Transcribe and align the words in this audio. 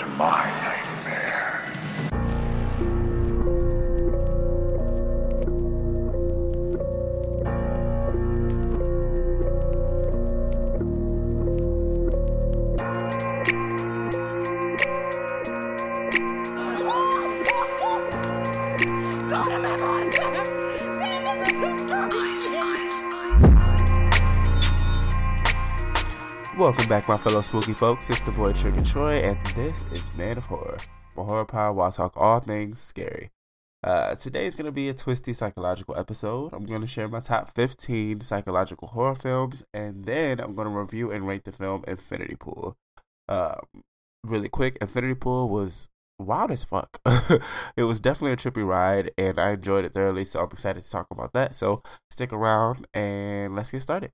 to 0.00 0.06
my 0.16 0.59
back, 27.00 27.08
my 27.08 27.16
fellow 27.16 27.40
spooky 27.40 27.72
folks. 27.72 28.10
It's 28.10 28.20
the 28.22 28.32
boy 28.32 28.52
Trick 28.52 28.76
and 28.76 28.86
Troy, 28.86 29.20
and 29.20 29.38
this 29.56 29.84
is 29.92 30.16
Man 30.18 30.36
of 30.36 30.44
Horror, 30.44 30.78
a 31.16 31.22
horror 31.22 31.46
power 31.46 31.72
while 31.72 31.88
I 31.88 31.90
talk 31.90 32.16
all 32.16 32.40
things 32.40 32.78
scary. 32.78 33.30
Uh, 33.82 34.14
today 34.16 34.44
is 34.44 34.54
going 34.54 34.66
to 34.66 34.72
be 34.72 34.90
a 34.90 34.94
twisty 34.94 35.32
psychological 35.32 35.96
episode. 35.96 36.52
I'm 36.52 36.66
going 36.66 36.82
to 36.82 36.86
share 36.86 37.08
my 37.08 37.20
top 37.20 37.54
15 37.54 38.20
psychological 38.20 38.88
horror 38.88 39.14
films, 39.14 39.64
and 39.72 40.04
then 40.04 40.40
I'm 40.40 40.54
going 40.54 40.68
to 40.68 40.78
review 40.78 41.10
and 41.10 41.26
rate 41.26 41.44
the 41.44 41.52
film 41.52 41.84
Infinity 41.88 42.36
Pool. 42.36 42.76
Um, 43.28 43.82
really 44.24 44.50
quick, 44.50 44.76
Infinity 44.82 45.14
Pool 45.14 45.48
was 45.48 45.88
wild 46.18 46.50
as 46.50 46.64
fuck. 46.64 47.00
it 47.76 47.84
was 47.84 48.00
definitely 48.00 48.32
a 48.32 48.36
trippy 48.36 48.66
ride, 48.66 49.10
and 49.16 49.38
I 49.38 49.52
enjoyed 49.52 49.86
it 49.86 49.94
thoroughly, 49.94 50.26
so 50.26 50.40
I'm 50.40 50.50
excited 50.52 50.82
to 50.82 50.90
talk 50.90 51.06
about 51.10 51.32
that. 51.32 51.54
So 51.54 51.82
stick 52.10 52.32
around, 52.32 52.86
and 52.92 53.56
let's 53.56 53.70
get 53.70 53.80
started. 53.80 54.12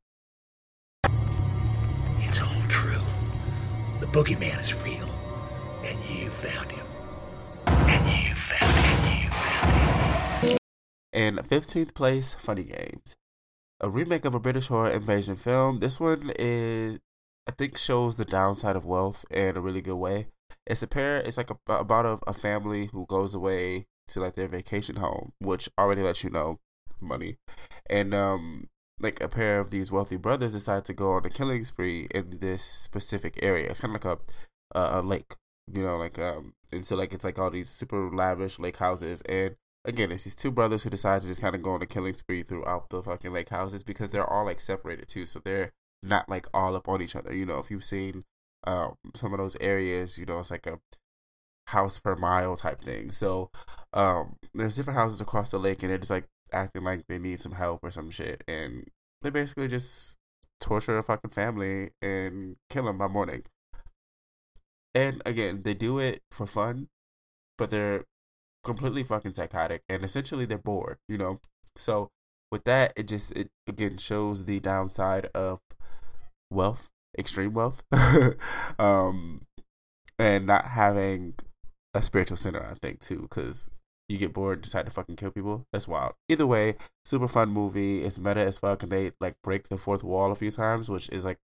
Boogeyman 4.16 4.58
is 4.58 4.72
real. 4.72 5.10
And 5.84 5.98
you 6.08 6.30
found 6.30 6.72
him. 6.72 6.86
And 7.66 8.26
you 8.26 8.34
found 8.34 8.86
him. 8.86 9.24
You 9.24 9.30
found 9.30 10.42
him. 10.42 10.58
In 11.12 11.36
15th 11.36 11.92
place, 11.92 12.32
Funny 12.32 12.64
Games. 12.64 13.14
A 13.78 13.90
remake 13.90 14.24
of 14.24 14.34
a 14.34 14.40
British 14.40 14.68
horror 14.68 14.88
invasion 14.88 15.36
film. 15.36 15.80
This 15.80 16.00
one 16.00 16.32
is, 16.38 16.98
I 17.46 17.50
think, 17.50 17.76
shows 17.76 18.16
the 18.16 18.24
downside 18.24 18.74
of 18.74 18.86
wealth 18.86 19.26
in 19.30 19.54
a 19.54 19.60
really 19.60 19.82
good 19.82 19.96
way. 19.96 20.28
It's 20.66 20.82
a 20.82 20.86
pair, 20.86 21.18
it's 21.18 21.36
like 21.36 21.50
a, 21.50 21.58
about 21.70 22.06
a, 22.06 22.18
a 22.26 22.32
family 22.32 22.86
who 22.86 23.04
goes 23.04 23.34
away 23.34 23.84
to 24.08 24.20
like 24.20 24.34
their 24.34 24.48
vacation 24.48 24.96
home, 24.96 25.32
which 25.40 25.68
already 25.78 26.00
lets 26.00 26.24
you 26.24 26.30
know 26.30 26.58
money. 27.02 27.36
And, 27.90 28.14
um, 28.14 28.70
like 29.00 29.20
a 29.20 29.28
pair 29.28 29.60
of 29.60 29.70
these 29.70 29.92
wealthy 29.92 30.16
brothers 30.16 30.52
decide 30.52 30.84
to 30.86 30.94
go 30.94 31.12
on 31.12 31.26
a 31.26 31.30
killing 31.30 31.64
spree 31.64 32.06
in 32.14 32.38
this 32.40 32.62
specific 32.62 33.38
area. 33.42 33.70
It's 33.70 33.80
kind 33.80 33.94
of 33.94 34.04
like 34.04 34.18
a, 34.74 34.78
a 34.78 35.00
a 35.00 35.02
lake, 35.02 35.34
you 35.72 35.82
know, 35.82 35.96
like 35.96 36.18
um, 36.18 36.54
and 36.72 36.84
so 36.84 36.96
like 36.96 37.12
it's 37.12 37.24
like 37.24 37.38
all 37.38 37.50
these 37.50 37.68
super 37.68 38.10
lavish 38.10 38.58
lake 38.58 38.76
houses, 38.78 39.22
and 39.22 39.56
again, 39.84 40.12
it's 40.12 40.24
these 40.24 40.34
two 40.34 40.50
brothers 40.50 40.84
who 40.84 40.90
decide 40.90 41.22
to 41.22 41.28
just 41.28 41.40
kind 41.40 41.54
of 41.54 41.62
go 41.62 41.72
on 41.72 41.82
a 41.82 41.86
killing 41.86 42.14
spree 42.14 42.42
throughout 42.42 42.90
the 42.90 43.02
fucking 43.02 43.32
lake 43.32 43.50
houses 43.50 43.82
because 43.82 44.10
they're 44.10 44.28
all 44.28 44.46
like 44.46 44.60
separated 44.60 45.08
too, 45.08 45.26
so 45.26 45.40
they're 45.44 45.72
not 46.02 46.28
like 46.28 46.46
all 46.54 46.76
up 46.76 46.88
on 46.88 47.02
each 47.02 47.16
other. 47.16 47.34
You 47.34 47.46
know, 47.46 47.58
if 47.58 47.70
you've 47.70 47.84
seen 47.84 48.24
um 48.64 48.96
some 49.14 49.32
of 49.32 49.38
those 49.38 49.56
areas, 49.60 50.18
you 50.18 50.26
know, 50.26 50.38
it's 50.38 50.50
like 50.50 50.66
a 50.66 50.78
house 51.68 51.98
per 51.98 52.16
mile 52.16 52.56
type 52.56 52.80
thing. 52.80 53.10
So 53.10 53.50
um, 53.92 54.36
there's 54.54 54.76
different 54.76 54.98
houses 54.98 55.20
across 55.20 55.50
the 55.50 55.58
lake, 55.58 55.82
and 55.82 55.98
just 56.00 56.10
like 56.10 56.28
acting 56.52 56.82
like 56.82 57.06
they 57.06 57.18
need 57.18 57.40
some 57.40 57.52
help 57.52 57.82
or 57.82 57.90
some 57.90 58.10
shit, 58.10 58.42
and 58.46 58.88
they 59.22 59.30
basically 59.30 59.68
just 59.68 60.18
torture 60.60 60.98
a 60.98 61.02
fucking 61.02 61.30
family 61.30 61.90
and 62.00 62.56
kill 62.70 62.84
them 62.84 62.98
by 62.98 63.08
morning. 63.08 63.42
And 64.94 65.20
again, 65.26 65.62
they 65.62 65.74
do 65.74 65.98
it 65.98 66.22
for 66.30 66.46
fun, 66.46 66.88
but 67.58 67.70
they're 67.70 68.04
completely 68.64 69.02
fucking 69.02 69.34
psychotic, 69.34 69.82
and 69.88 70.02
essentially 70.02 70.46
they're 70.46 70.58
bored, 70.58 70.98
you 71.08 71.18
know. 71.18 71.40
So 71.76 72.10
with 72.50 72.64
that, 72.64 72.92
it 72.96 73.08
just 73.08 73.32
it 73.32 73.50
again 73.66 73.98
shows 73.98 74.44
the 74.44 74.60
downside 74.60 75.26
of 75.34 75.60
wealth, 76.50 76.90
extreme 77.18 77.52
wealth, 77.52 77.82
um, 78.78 79.42
and 80.18 80.46
not 80.46 80.66
having 80.66 81.34
a 81.94 82.02
spiritual 82.02 82.36
center. 82.36 82.66
I 82.70 82.74
think 82.74 83.00
too, 83.00 83.22
because 83.22 83.70
you 84.08 84.18
get 84.18 84.32
bored 84.32 84.58
and 84.58 84.64
decide 84.64 84.84
to 84.86 84.90
fucking 84.90 85.16
kill 85.16 85.30
people. 85.30 85.66
That's 85.72 85.88
wild. 85.88 86.14
Either 86.28 86.46
way, 86.46 86.76
super 87.04 87.28
fun 87.28 87.50
movie. 87.50 88.02
It's 88.02 88.18
meta 88.18 88.40
as 88.40 88.58
fuck, 88.58 88.82
and 88.82 88.92
they 88.92 89.12
like 89.20 89.36
break 89.42 89.68
the 89.68 89.76
fourth 89.76 90.04
wall 90.04 90.30
a 90.32 90.36
few 90.36 90.50
times, 90.50 90.88
which 90.88 91.08
is 91.10 91.24
like 91.24 91.38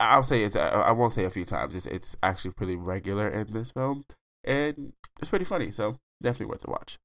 I'll 0.00 0.22
say 0.22 0.44
it's 0.44 0.56
I 0.56 0.92
won't 0.92 1.12
say 1.12 1.24
a 1.24 1.30
few 1.30 1.44
times. 1.44 1.74
It's 1.74 1.86
it's 1.86 2.16
actually 2.22 2.52
pretty 2.52 2.76
regular 2.76 3.28
in 3.28 3.46
this 3.48 3.72
film, 3.72 4.04
and 4.44 4.92
it's 5.18 5.28
pretty 5.28 5.44
funny. 5.44 5.70
So 5.70 5.98
definitely 6.22 6.50
worth 6.50 6.62
the 6.62 6.70
watch. 6.70 6.98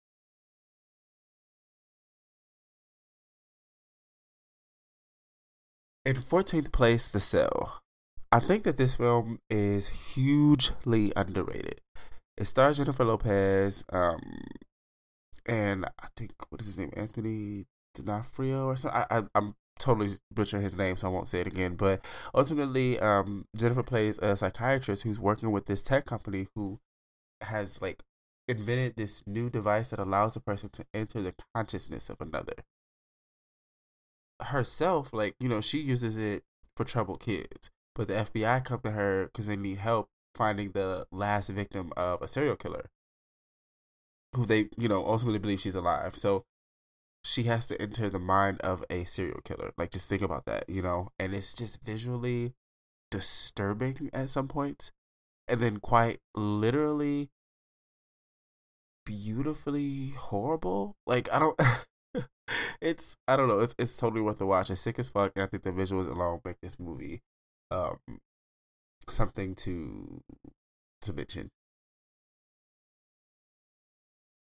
In 6.06 6.16
14th 6.16 6.74
place, 6.74 7.08
The 7.08 7.22
Cell. 7.22 7.80
I 8.30 8.40
think 8.40 8.64
that 8.64 8.76
this 8.76 8.96
film 8.96 9.40
is 9.50 10.14
hugely 10.14 11.14
underrated. 11.16 11.80
It 12.38 12.46
stars 12.46 12.78
Jennifer 12.78 13.06
Lopez, 13.06 13.84
um, 13.92 14.20
and 15.46 15.86
I 15.86 16.08
think 16.16 16.34
what 16.50 16.62
is 16.62 16.68
his 16.68 16.78
name, 16.78 16.92
Anthony 16.94 17.66
D'Onofrio 17.94 18.66
or 18.66 18.76
something. 18.76 19.04
I, 19.10 19.20
I 19.20 19.24
I'm 19.36 19.54
totally 19.80 20.10
butchering 20.34 20.64
his 20.64 20.78
name, 20.78 20.96
so 20.96 21.08
I 21.08 21.12
won't 21.12 21.28
say 21.28 21.42
it 21.42 21.48
again. 21.48 21.76
But 21.76 22.06
ultimately, 22.34 23.00
um, 23.00 23.46
Jennifer 23.56 23.84
plays 23.84 24.18
a 24.20 24.36
psychiatrist 24.36 25.04
who's 25.04 25.20
working 25.20 25.52
with 25.52 25.66
this 25.66 25.84
tech 25.84 26.06
company 26.06 26.48
who 26.56 26.80
has 27.42 27.82
like 27.82 28.04
invented 28.48 28.96
this 28.96 29.26
new 29.28 29.50
device 29.50 29.92
that 29.92 30.00
allows 30.00 30.36
a 30.36 30.42
person 30.42 30.70
to 30.70 30.86
enter 30.94 31.22
the 31.22 31.34
consciousness 31.56 32.10
of 32.10 32.20
another. 32.20 32.54
Herself, 34.42 35.14
like 35.14 35.36
you 35.40 35.50
know, 35.50 35.62
she 35.62 35.80
uses 35.80 36.18
it 36.18 36.44
for 36.76 36.84
troubled 36.84 37.20
kids, 37.20 37.70
but 37.94 38.08
the 38.08 38.16
FBI 38.16 38.64
come 38.64 38.80
to 38.82 38.92
her 38.92 39.26
because 39.26 39.48
they 39.48 39.56
need 39.56 39.78
help 39.78 40.10
finding 40.36 40.72
the 40.72 41.06
last 41.12 41.50
victim 41.50 41.92
of 41.96 42.22
a 42.22 42.28
serial 42.28 42.56
killer 42.56 42.90
who 44.36 44.46
they, 44.46 44.70
you 44.78 44.90
know, 44.90 45.06
ultimately 45.06 45.40
believe 45.40 45.60
she's 45.60 45.76
alive. 45.76 46.16
So 46.16 46.44
she 47.24 47.44
has 47.44 47.68
to 47.68 47.82
enter 47.82 48.10
the 48.10 48.20
mind 48.20 48.60
of 48.62 48.84
a 48.90 49.04
serial 49.04 49.42
killer. 49.44 49.72
Like, 49.78 49.92
just 49.92 50.10
think 50.10 50.22
about 50.22 50.46
that, 50.46 50.66
you 50.68 50.82
know? 50.82 51.10
And 51.20 51.34
it's 51.34 51.54
just 51.54 51.84
visually 51.84 52.54
disturbing 53.12 54.10
at 54.12 54.30
some 54.30 54.48
points. 54.48 54.92
And 55.48 55.60
then 55.60 55.80
quite 55.80 56.20
literally 56.36 57.30
beautifully 59.06 60.14
horrible. 60.18 60.96
Like, 61.06 61.30
I 61.32 61.40
don't. 61.40 61.60
it's 62.82 63.18
I 63.28 63.36
don't 63.36 63.48
know. 63.48 63.60
It's 63.60 63.76
it's 63.78 63.98
totally 63.98 64.22
worth 64.22 64.40
the 64.40 64.46
watch. 64.46 64.70
It's 64.70 64.82
sick 64.82 65.00
as 65.00 65.10
fuck, 65.10 65.34
and 65.36 65.44
I 65.44 65.48
think 65.48 65.64
the 65.64 65.72
visuals 65.72 66.10
alone 66.10 66.42
make 66.46 66.62
this 66.62 66.80
movie 66.80 67.22
um 67.72 67.98
something 69.10 69.56
to 69.56 70.22
to 71.02 71.14
mention. 71.14 71.52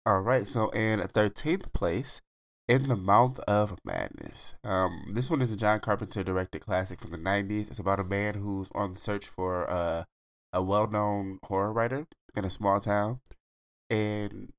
All 0.07 0.21
right, 0.21 0.47
so 0.47 0.71
in 0.71 1.01
thirteenth 1.09 1.73
place, 1.73 2.23
in 2.67 2.89
the 2.89 2.97
mouth 2.97 3.39
of 3.41 3.79
madness. 3.85 4.55
Um, 4.65 5.11
this 5.13 5.31
one 5.31 5.43
is 5.43 5.53
a 5.53 5.57
John 5.57 5.81
Carpenter 5.81 6.23
directed 6.23 6.61
classic 6.61 7.01
from 7.01 7.11
the 7.11 7.19
'90s. 7.19 7.69
It's 7.69 7.79
about 7.79 8.01
a 8.01 8.05
man 8.05 8.35
who's 8.35 8.71
on 8.75 8.95
the 8.95 9.01
search 9.01 9.27
for 9.27 9.69
uh, 9.71 10.05
a 10.53 10.63
well-known 10.63 11.39
horror 11.45 11.73
writer 11.73 12.07
in 12.35 12.45
a 12.45 12.51
small 12.51 12.81
town, 12.81 13.21
and 13.91 14.53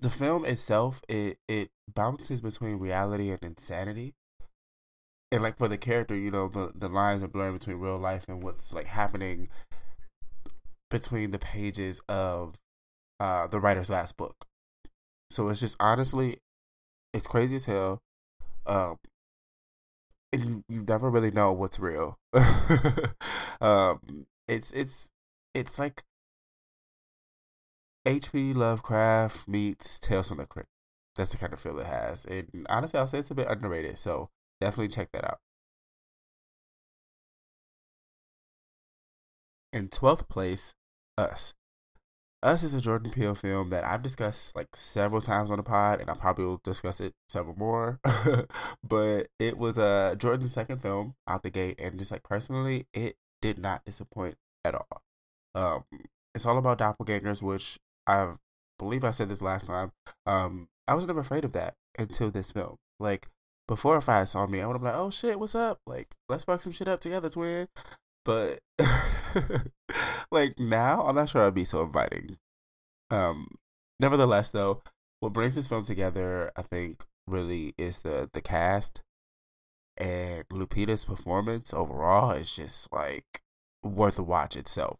the 0.00 0.10
film 0.10 0.44
itself 0.44 1.00
it 1.08 1.38
it 1.48 1.70
bounces 1.92 2.40
between 2.40 2.78
reality 2.78 3.30
and 3.30 3.42
insanity 3.42 4.14
and 5.32 5.42
like 5.42 5.58
for 5.58 5.68
the 5.68 5.78
character, 5.78 6.14
you 6.14 6.30
know, 6.30 6.48
the 6.48 6.72
the 6.74 6.88
lines 6.88 7.22
are 7.22 7.28
blurring 7.28 7.54
between 7.54 7.78
real 7.78 7.98
life 7.98 8.28
and 8.28 8.42
what's 8.42 8.72
like 8.72 8.86
happening 8.86 9.48
between 10.90 11.32
the 11.32 11.38
pages 11.38 12.00
of 12.08 12.54
uh 13.18 13.46
the 13.46 13.60
writer's 13.60 13.90
last 13.90 14.16
book. 14.16 14.46
So 15.30 15.48
it's 15.48 15.60
just 15.60 15.76
honestly, 15.80 16.38
it's 17.12 17.26
crazy 17.26 17.56
as 17.56 17.66
hell. 17.66 18.00
Um, 18.66 18.96
and 20.32 20.44
you, 20.44 20.64
you 20.68 20.84
never 20.86 21.10
really 21.10 21.30
know 21.30 21.52
what's 21.52 21.78
real. 21.78 22.18
um, 23.60 24.26
it's 24.48 24.72
it's 24.72 25.10
it's 25.54 25.78
like 25.78 26.02
H.P. 28.04 28.52
Lovecraft 28.52 29.48
meets 29.48 29.98
Tales 29.98 30.28
from 30.28 30.38
the 30.38 30.46
Crypt. 30.46 30.68
That's 31.16 31.30
the 31.30 31.38
kind 31.38 31.52
of 31.52 31.58
feel 31.58 31.78
it 31.78 31.86
has, 31.86 32.24
and 32.26 32.66
honestly, 32.68 33.00
I'll 33.00 33.06
say 33.06 33.18
it's 33.18 33.30
a 33.30 33.34
bit 33.34 33.48
underrated. 33.48 33.98
So 33.98 34.28
Definitely 34.60 34.88
check 34.88 35.10
that 35.12 35.24
out. 35.24 35.38
In 39.72 39.88
12th 39.88 40.28
place, 40.28 40.74
Us. 41.18 41.54
Us 42.42 42.62
is 42.62 42.74
a 42.74 42.80
Jordan 42.80 43.10
Peele 43.10 43.34
film 43.34 43.70
that 43.70 43.84
I've 43.84 44.02
discussed 44.02 44.54
like 44.54 44.68
several 44.74 45.20
times 45.20 45.50
on 45.50 45.56
the 45.56 45.62
pod, 45.62 46.00
and 46.00 46.08
I 46.08 46.14
probably 46.14 46.44
will 46.44 46.60
discuss 46.62 47.00
it 47.00 47.14
several 47.28 47.56
more. 47.56 47.98
but 48.84 49.28
it 49.38 49.58
was 49.58 49.78
uh, 49.78 50.14
Jordan's 50.16 50.52
second 50.52 50.80
film 50.80 51.14
out 51.26 51.42
the 51.42 51.50
gate, 51.50 51.80
and 51.80 51.98
just 51.98 52.12
like 52.12 52.22
personally, 52.22 52.86
it 52.94 53.16
did 53.42 53.58
not 53.58 53.84
disappoint 53.84 54.36
at 54.64 54.74
all. 54.74 55.02
Um, 55.54 55.84
it's 56.34 56.46
all 56.46 56.58
about 56.58 56.78
doppelgangers, 56.78 57.42
which 57.42 57.78
I 58.06 58.34
believe 58.78 59.04
I 59.04 59.10
said 59.10 59.28
this 59.28 59.42
last 59.42 59.66
time. 59.66 59.92
Um, 60.26 60.68
I 60.86 60.94
was 60.94 61.06
never 61.06 61.20
afraid 61.20 61.44
of 61.44 61.52
that 61.54 61.74
until 61.98 62.30
this 62.30 62.52
film. 62.52 62.76
Like 63.00 63.28
before, 63.68 63.96
if 63.98 64.08
I 64.08 64.24
saw 64.24 64.46
me, 64.46 64.60
I 64.60 64.66
would 64.66 64.74
have 64.74 64.82
been 64.82 64.92
like, 64.92 65.00
"Oh 65.00 65.10
shit, 65.10 65.38
what's 65.40 65.54
up? 65.54 65.80
Like, 65.86 66.14
let's 66.28 66.44
fuck 66.44 66.62
some 66.62 66.72
shit 66.72 66.88
up 66.88 67.00
together, 67.00 67.28
twin." 67.28 67.68
But 68.24 68.60
like 70.30 70.58
now, 70.58 71.02
I'm 71.06 71.14
not 71.14 71.28
sure 71.28 71.46
I'd 71.46 71.54
be 71.54 71.64
so 71.64 71.82
inviting. 71.82 72.36
Um, 73.10 73.48
nevertheless, 74.00 74.50
though, 74.50 74.82
what 75.20 75.32
brings 75.32 75.54
this 75.54 75.68
film 75.68 75.84
together, 75.84 76.52
I 76.56 76.62
think, 76.62 77.04
really 77.26 77.74
is 77.78 78.00
the 78.00 78.30
the 78.32 78.40
cast 78.40 79.02
and 79.96 80.44
Lupita's 80.50 81.04
performance 81.04 81.72
overall 81.72 82.32
is 82.32 82.54
just 82.54 82.92
like 82.92 83.40
worth 83.82 84.18
a 84.18 84.22
watch 84.22 84.56
itself. 84.56 84.98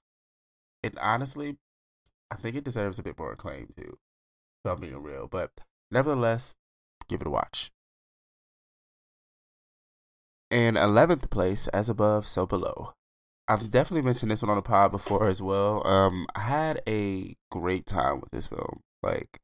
And 0.82 0.96
honestly, 1.00 1.56
I 2.30 2.36
think 2.36 2.56
it 2.56 2.64
deserves 2.64 2.98
a 2.98 3.02
bit 3.02 3.18
more 3.18 3.32
acclaim 3.32 3.68
too. 3.76 3.98
If 4.64 4.72
I'm 4.72 4.80
being 4.80 5.02
real, 5.02 5.28
but 5.28 5.50
nevertheless, 5.90 6.56
give 7.08 7.20
it 7.20 7.26
a 7.26 7.30
watch. 7.30 7.70
In 10.50 10.76
eleventh 10.76 11.28
place, 11.30 11.66
as 11.68 11.88
above, 11.88 12.28
so 12.28 12.46
below. 12.46 12.92
I've 13.48 13.70
definitely 13.70 14.02
mentioned 14.02 14.30
this 14.30 14.42
one 14.42 14.50
on 14.50 14.56
the 14.56 14.62
pod 14.62 14.90
before 14.92 15.28
as 15.28 15.42
well. 15.42 15.86
Um, 15.86 16.26
I 16.34 16.40
had 16.40 16.82
a 16.88 17.36
great 17.50 17.86
time 17.86 18.20
with 18.20 18.30
this 18.30 18.46
film. 18.48 18.80
Like, 19.02 19.38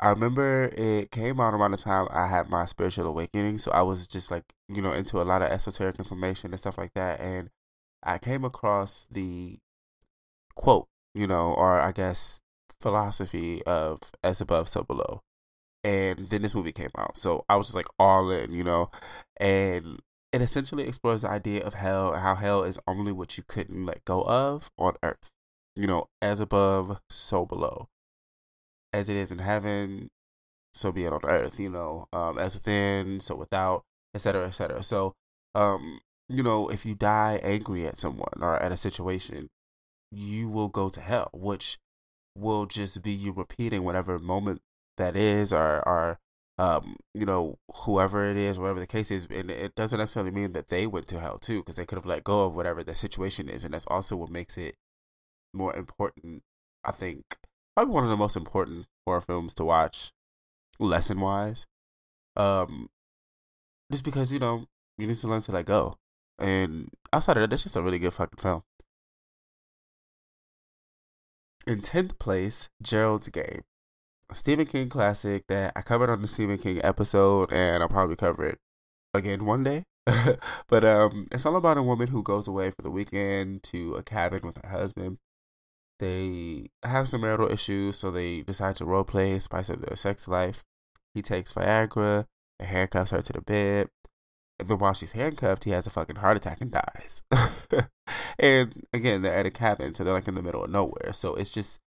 I 0.00 0.08
remember 0.10 0.70
it 0.76 1.10
came 1.10 1.40
out 1.40 1.54
around 1.54 1.72
the 1.72 1.76
time 1.78 2.08
I 2.10 2.26
had 2.26 2.50
my 2.50 2.64
spiritual 2.64 3.06
awakening, 3.06 3.58
so 3.58 3.70
I 3.70 3.82
was 3.82 4.06
just 4.06 4.30
like, 4.30 4.44
you 4.68 4.82
know, 4.82 4.92
into 4.92 5.20
a 5.20 5.24
lot 5.24 5.42
of 5.42 5.50
esoteric 5.50 5.98
information 5.98 6.52
and 6.52 6.58
stuff 6.58 6.78
like 6.78 6.92
that, 6.94 7.20
and 7.20 7.50
I 8.02 8.18
came 8.18 8.44
across 8.44 9.06
the 9.10 9.58
quote, 10.54 10.88
you 11.14 11.26
know, 11.26 11.52
or 11.54 11.80
I 11.80 11.92
guess 11.92 12.40
philosophy 12.80 13.62
of 13.64 14.00
as 14.22 14.40
above, 14.40 14.68
so 14.68 14.82
below. 14.82 15.20
And 15.82 16.18
then 16.18 16.42
this 16.42 16.54
movie 16.54 16.72
came 16.72 16.90
out. 16.96 17.16
So 17.16 17.44
I 17.48 17.56
was 17.56 17.66
just 17.66 17.76
like 17.76 17.88
all 17.98 18.30
in, 18.30 18.52
you 18.52 18.64
know, 18.64 18.90
and 19.38 20.00
it 20.34 20.42
essentially 20.42 20.82
explores 20.82 21.22
the 21.22 21.30
idea 21.30 21.62
of 21.64 21.74
hell 21.74 22.12
how 22.14 22.34
hell 22.34 22.64
is 22.64 22.76
only 22.88 23.12
what 23.12 23.38
you 23.38 23.44
couldn't 23.46 23.86
let 23.86 24.04
go 24.04 24.22
of 24.22 24.68
on 24.76 24.94
earth. 25.00 25.30
You 25.76 25.86
know, 25.86 26.08
as 26.20 26.40
above, 26.40 26.98
so 27.08 27.46
below. 27.46 27.88
As 28.92 29.08
it 29.08 29.16
is 29.16 29.30
in 29.30 29.38
heaven, 29.38 30.10
so 30.72 30.90
be 30.90 31.04
it 31.04 31.12
on 31.12 31.20
earth, 31.24 31.60
you 31.60 31.70
know, 31.70 32.08
um, 32.12 32.36
as 32.36 32.54
within, 32.54 33.20
so 33.20 33.36
without, 33.36 33.84
etc., 34.12 34.48
etc. 34.48 34.82
So, 34.82 35.14
um, 35.54 36.00
you 36.28 36.42
know, 36.42 36.68
if 36.68 36.84
you 36.84 36.96
die 36.96 37.38
angry 37.44 37.86
at 37.86 37.96
someone 37.96 38.40
or 38.40 38.56
at 38.56 38.72
a 38.72 38.76
situation, 38.76 39.50
you 40.10 40.48
will 40.48 40.68
go 40.68 40.88
to 40.88 41.00
hell, 41.00 41.30
which 41.32 41.78
will 42.36 42.66
just 42.66 43.02
be 43.02 43.12
you 43.12 43.32
repeating 43.32 43.84
whatever 43.84 44.18
moment 44.18 44.62
that 44.98 45.14
is 45.14 45.52
or 45.52 45.86
or 45.88 46.18
um, 46.58 46.96
you 47.12 47.26
know, 47.26 47.58
whoever 47.84 48.30
it 48.30 48.36
is, 48.36 48.58
whatever 48.58 48.80
the 48.80 48.86
case 48.86 49.10
is, 49.10 49.26
and 49.26 49.50
it 49.50 49.74
doesn't 49.74 49.98
necessarily 49.98 50.30
mean 50.30 50.52
that 50.52 50.68
they 50.68 50.86
went 50.86 51.08
to 51.08 51.20
hell 51.20 51.38
too, 51.38 51.60
because 51.60 51.76
they 51.76 51.86
could 51.86 51.98
have 51.98 52.06
let 52.06 52.24
go 52.24 52.44
of 52.44 52.54
whatever 52.54 52.84
the 52.84 52.94
situation 52.94 53.48
is, 53.48 53.64
and 53.64 53.74
that's 53.74 53.86
also 53.86 54.16
what 54.16 54.30
makes 54.30 54.56
it 54.56 54.76
more 55.52 55.74
important. 55.74 56.42
I 56.84 56.92
think 56.92 57.24
probably 57.74 57.94
one 57.94 58.04
of 58.04 58.10
the 58.10 58.16
most 58.16 58.36
important 58.36 58.86
horror 59.04 59.20
films 59.20 59.54
to 59.54 59.64
watch, 59.64 60.12
lesson 60.78 61.20
wise. 61.20 61.66
Um, 62.36 62.88
just 63.90 64.04
because 64.04 64.32
you 64.32 64.38
know 64.38 64.66
you 64.96 65.06
need 65.06 65.16
to 65.16 65.28
learn 65.28 65.42
to 65.42 65.52
let 65.52 65.66
go, 65.66 65.96
and 66.38 66.88
outside 67.12 67.36
of 67.36 67.42
that, 67.42 67.50
that's 67.50 67.64
just 67.64 67.76
a 67.76 67.82
really 67.82 67.98
good 67.98 68.12
fucking 68.12 68.38
film. 68.38 68.62
In 71.66 71.80
tenth 71.80 72.18
place, 72.18 72.68
Gerald's 72.82 73.28
Game. 73.28 73.62
Stephen 74.32 74.66
King 74.66 74.88
classic 74.88 75.46
that 75.48 75.72
I 75.76 75.82
covered 75.82 76.10
on 76.10 76.22
the 76.22 76.28
Stephen 76.28 76.58
King 76.58 76.80
episode, 76.82 77.52
and 77.52 77.82
I'll 77.82 77.88
probably 77.88 78.16
cover 78.16 78.44
it 78.44 78.58
again 79.12 79.44
one 79.44 79.64
day. 79.64 79.84
but 80.68 80.84
um, 80.84 81.26
it's 81.32 81.46
all 81.46 81.56
about 81.56 81.78
a 81.78 81.82
woman 81.82 82.08
who 82.08 82.22
goes 82.22 82.46
away 82.46 82.70
for 82.70 82.82
the 82.82 82.90
weekend 82.90 83.62
to 83.64 83.94
a 83.94 84.02
cabin 84.02 84.40
with 84.42 84.60
her 84.62 84.70
husband. 84.70 85.18
They 86.00 86.70
have 86.82 87.08
some 87.08 87.22
marital 87.22 87.50
issues, 87.50 87.98
so 87.98 88.10
they 88.10 88.42
decide 88.42 88.76
to 88.76 88.84
role 88.84 89.04
play, 89.04 89.38
spice 89.38 89.70
up 89.70 89.80
their 89.80 89.96
sex 89.96 90.26
life. 90.28 90.64
He 91.14 91.22
takes 91.22 91.52
Viagra 91.52 92.26
and 92.58 92.68
handcuffs 92.68 93.12
her 93.12 93.22
to 93.22 93.32
the 93.32 93.40
bed. 93.40 93.88
And 94.58 94.68
then 94.68 94.78
while 94.78 94.92
she's 94.92 95.12
handcuffed, 95.12 95.64
he 95.64 95.70
has 95.70 95.86
a 95.86 95.90
fucking 95.90 96.16
heart 96.16 96.36
attack 96.36 96.60
and 96.60 96.70
dies. 96.70 97.22
and 98.38 98.74
again, 98.92 99.22
they're 99.22 99.34
at 99.34 99.46
a 99.46 99.50
cabin, 99.50 99.94
so 99.94 100.04
they're 100.04 100.14
like 100.14 100.28
in 100.28 100.34
the 100.34 100.42
middle 100.42 100.64
of 100.64 100.70
nowhere. 100.70 101.12
So 101.12 101.34
it's 101.34 101.50
just 101.50 101.80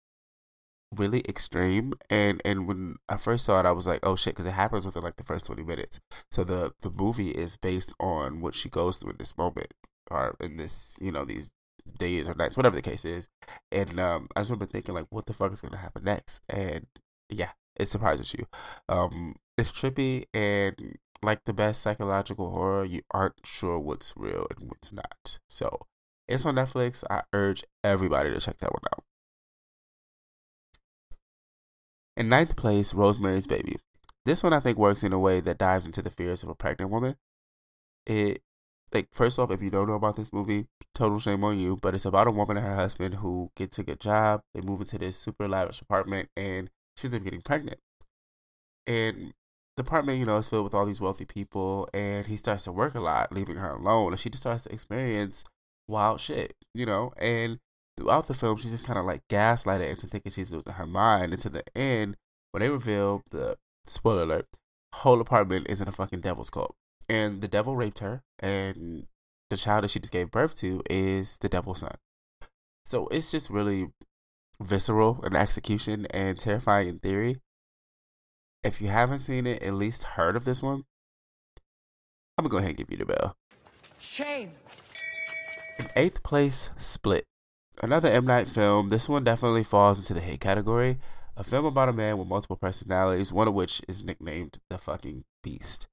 really 0.97 1.23
extreme 1.29 1.93
and 2.11 2.41
and 2.45 2.67
when 2.67 2.97
i 3.09 3.17
first 3.17 3.45
saw 3.45 3.61
it 3.61 3.67
i 3.67 3.73
was 3.73 3.87
like 3.87 4.01
oh 4.03 4.17
shit 4.17 4.35
because 4.35 4.47
it 4.47 4.53
happens 4.53 4.87
within 4.87 5.03
like 5.03 5.17
the 5.17 5.25
first 5.25 5.47
20 5.47 5.63
minutes. 5.63 6.01
So 6.31 6.45
the 6.45 6.73
the 6.83 6.91
movie 6.91 7.31
is 7.31 7.57
based 7.57 7.95
on 8.01 8.41
what 8.41 8.55
she 8.55 8.69
goes 8.69 8.97
through 8.97 9.13
in 9.13 9.17
this 9.19 9.37
moment 9.37 9.75
or 10.11 10.37
in 10.41 10.57
this 10.57 10.97
you 11.01 11.13
know 11.13 11.25
these 11.25 11.51
days 11.99 12.29
or 12.29 12.35
nights 12.35 12.57
whatever 12.57 12.77
the 12.77 12.83
case 12.83 13.05
is. 13.05 13.29
And 13.73 13.99
um 13.99 14.29
i 14.37 14.41
just 14.41 14.51
remember 14.51 14.67
thinking 14.67 14.95
like 14.95 15.07
what 15.11 15.27
the 15.27 15.33
fuck 15.33 15.53
is 15.53 15.61
gonna 15.61 15.79
happen 15.79 16.05
next? 16.05 16.41
And 16.49 16.87
yeah 17.29 17.51
it 17.77 17.89
surprises 17.89 18.35
you. 18.35 18.47
Um 18.89 19.37
it's 19.57 19.73
trippy 19.73 20.25
and 20.35 20.99
like 21.23 21.45
the 21.45 21.53
best 21.53 21.81
psychological 21.81 22.51
horror 22.51 22.85
you 22.85 23.03
aren't 23.11 23.41
sure 23.45 23.79
what's 23.79 24.15
real 24.17 24.47
and 24.51 24.69
what's 24.69 24.93
not. 24.93 25.39
So 25.49 25.87
it's 26.29 26.47
on 26.47 26.57
netflix. 26.57 27.05
I 27.11 27.23
urge 27.33 27.65
everybody 27.83 28.31
to 28.31 28.41
check 28.41 28.59
that 28.59 28.73
one 28.73 28.83
out 28.93 29.05
in 32.17 32.29
ninth 32.29 32.57
place, 32.57 32.95
Rosemary's 32.95 33.47
Baby. 33.47 33.77
This 34.25 34.43
one 34.43 34.53
I 34.53 34.61
think 34.61 34.79
works 34.79 35.03
in 35.03 35.13
a 35.13 35.19
way 35.19 35.41
that 35.41 35.59
dives 35.59 35.87
into 35.87 36.03
the 36.03 36.11
fears 36.11 36.43
of 36.43 36.49
a 36.49 36.55
pregnant 36.55 36.91
woman. 36.91 37.17
It 38.07 38.43
like 38.93 39.09
first 39.13 39.39
off, 39.39 39.51
if 39.51 39.61
you 39.61 39.71
don't 39.71 39.89
know 39.89 39.95
about 39.95 40.17
this 40.17 40.33
movie, 40.33 40.67
total 40.95 41.19
shame 41.19 41.45
on 41.45 41.59
you. 41.59 41.77
But 41.81 41.95
it's 41.95 42.05
about 42.05 42.29
a 42.29 42.31
woman 42.31 42.57
and 42.57 42.67
her 42.67 42.77
husband 42.77 43.17
who 43.17 43.51
gets 43.57 43.79
a 43.79 43.83
good 43.83 44.01
job. 44.01 44.43
They 44.55 44.61
move 44.61 44.81
into 44.81 44.99
this 44.99 45.17
super 45.17 45.49
lavish 45.49 45.83
apartment, 45.83 46.29
and 46.37 46.71
she 46.97 47.07
ends 47.07 47.17
up 47.17 47.25
getting 47.25 47.43
pregnant. 47.43 47.81
And 48.87 49.35
the 49.77 49.83
apartment, 49.83 50.21
you 50.21 50.25
know, 50.25 50.39
is 50.39 50.49
filled 50.49 50.65
with 50.65 50.75
all 50.75 50.87
these 50.87 51.01
wealthy 51.01 51.25
people, 51.25 51.89
and 51.93 52.27
he 52.27 52.37
starts 52.37 52.65
to 52.65 52.73
work 52.73 52.95
a 52.95 53.01
lot, 53.01 53.33
leaving 53.33 53.57
her 53.57 53.71
alone, 53.71 54.13
and 54.13 54.21
she 54.21 54.31
just 54.31 54.43
starts 54.43 54.65
to 54.65 54.73
experience 54.73 55.45
wild 55.89 56.21
shit, 56.21 56.55
you 56.73 56.87
know. 56.87 57.13
And 57.19 57.59
throughout 57.97 58.27
the 58.27 58.35
film, 58.35 58.57
she's 58.57 58.73
just 58.73 58.87
kind 58.87 58.99
of 58.99 59.05
like 59.05 59.23
gaslighted 59.29 59.91
into 59.91 60.07
thinking 60.07 60.33
she's 60.33 60.51
losing 60.51 60.73
her 60.73 60.87
mind. 60.87 61.33
And 61.33 61.43
to 61.43 61.49
the 61.49 61.65
end, 61.77 62.17
when 62.51 62.61
they 62.61 62.69
reveal 62.69 63.23
the 63.31 63.57
spoiler 63.85 64.23
alert, 64.23 64.47
whole 64.95 65.21
apartment 65.21 65.67
is 65.69 65.81
in 65.81 65.89
a 65.89 65.93
fucking 65.93 66.21
devil's 66.21 66.51
cult, 66.51 66.75
and 67.09 67.41
the 67.41 67.49
devil 67.49 67.77
raped 67.77 67.99
her, 67.99 68.23
and 68.39 69.07
the 69.51 69.57
child 69.57 69.85
that 69.85 69.91
she 69.91 70.01
just 70.01 70.13
gave 70.13 70.31
birth 70.31 70.57
to 70.57 70.83
is 70.89 71.37
the 71.39 71.49
devil's 71.49 71.81
son. 71.81 71.97
So 72.85 73.09
it's 73.09 73.31
just 73.31 73.51
really 73.51 73.89
visceral 74.61 75.23
in 75.25 75.35
execution 75.35 76.07
and 76.11 76.39
terrifying 76.39 76.89
in 76.89 76.99
theory. 76.99 77.37
If 78.63 78.81
you 78.81 78.89
haven't 78.89 79.19
seen 79.19 79.47
it, 79.47 79.63
at 79.63 79.75
least 79.75 80.03
heard 80.03 80.37
of 80.37 80.45
this 80.45 80.63
one, 80.63 80.85
I'm 82.39 82.45
gonna 82.45 82.51
go 82.51 82.57
ahead 82.59 82.71
and 82.71 82.79
give 82.79 82.91
you 82.91 82.97
the 82.97 83.07
bell. 83.07 83.37
Shame. 83.99 84.53
In 85.79 85.89
eighth 85.97 86.23
place, 86.23 86.71
Split. 86.79 87.27
Another 87.83 88.09
M. 88.09 88.25
Night 88.25 88.47
film. 88.47 88.89
This 88.89 89.09
one 89.09 89.25
definitely 89.25 89.65
falls 89.65 89.99
into 89.99 90.15
the 90.15 90.21
hate 90.21 90.41
category. 90.41 90.99
A 91.37 91.43
film 91.43 91.65
about 91.65 91.89
a 91.89 91.93
man 91.93 92.19
with 92.19 92.29
multiple 92.29 92.57
personalities, 92.57 93.33
one 93.33 93.49
of 93.49 93.55
which 93.55 93.83
is 93.89 94.05
nicknamed 94.05 94.59
the 94.71 94.79
fucking 94.79 95.25
Beast. 95.43 95.89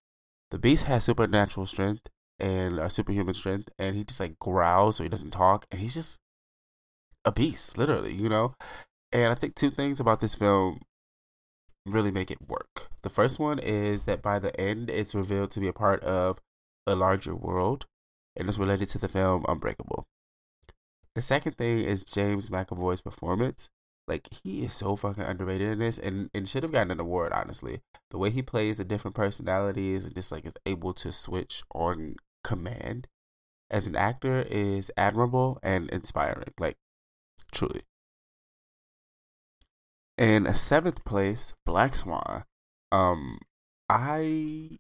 The 0.52 0.60
Beast 0.60 0.86
has 0.86 1.04
supernatural 1.04 1.66
strength 1.66 2.08
and 2.40 2.80
a 2.80 2.90
superhuman 2.90 3.34
strength, 3.34 3.70
and 3.80 3.96
he 3.96 4.04
just 4.04 4.20
like 4.20 4.38
growls 4.40 4.98
so 4.98 5.04
he 5.04 5.10
doesn't 5.10 5.32
talk, 5.32 5.66
and 5.72 5.82
he's 5.82 5.96
just 5.96 6.20
a 7.26 7.32
beast, 7.32 7.78
literally, 7.78 8.14
you 8.14 8.30
know? 8.30 8.56
And 9.12 9.32
I 9.32 9.36
think 9.36 9.56
two 9.56 9.70
things 9.70 10.00
about 10.00 10.20
this 10.20 10.36
film 10.36 10.82
really 11.86 12.12
make 12.12 12.32
it 12.32 12.48
work. 12.48 12.90
The 13.02 13.10
first 13.10 13.40
one 13.40 13.60
is 13.60 14.06
that 14.06 14.22
by 14.22 14.40
the 14.40 14.60
end, 14.60 14.90
it's 14.90 15.16
revealed 15.16 15.52
to 15.52 15.60
be 15.60 15.68
a 15.68 15.74
part 15.74 16.04
of 16.04 16.40
a 16.86 16.96
larger 16.96 17.36
world, 17.36 17.86
and 18.36 18.48
it's 18.48 18.58
related 18.58 18.90
to 18.90 18.98
the 18.98 19.08
film 19.08 19.46
Unbreakable. 19.48 20.06
The 21.16 21.22
second 21.22 21.54
thing 21.54 21.80
is 21.80 22.04
James 22.04 22.50
McAvoy's 22.50 23.02
performance. 23.02 23.70
Like 24.08 24.28
he 24.44 24.64
is 24.64 24.74
so 24.74 24.96
fucking 24.96 25.24
underrated 25.24 25.70
in 25.70 25.80
this, 25.80 26.00
and 26.00 26.30
and 26.34 26.48
should 26.48 26.64
have 26.64 26.72
gotten 26.72 26.92
an 26.92 27.00
award. 27.00 27.32
Honestly, 27.34 27.82
the 28.10 28.18
way 28.18 28.30
he 28.30 28.42
plays 28.42 28.78
the 28.78 28.86
different 28.86 29.16
personalities 29.16 30.06
and 30.06 30.16
just 30.16 30.32
like 30.32 30.46
is 30.46 30.58
able 30.66 30.94
to 30.94 31.12
switch 31.12 31.64
on 31.74 32.16
command 32.44 33.08
as 33.70 33.88
an 33.88 33.96
actor 33.96 34.42
is 34.50 34.92
admirable 34.98 35.60
and 35.64 35.90
inspiring. 35.92 36.54
Like 36.60 36.78
truly. 37.52 37.82
In 40.18 40.46
a 40.46 40.56
seventh 40.56 41.04
place, 41.06 41.54
Black 41.66 41.96
Swan. 41.96 42.44
Um, 42.92 43.40
I 43.90 44.78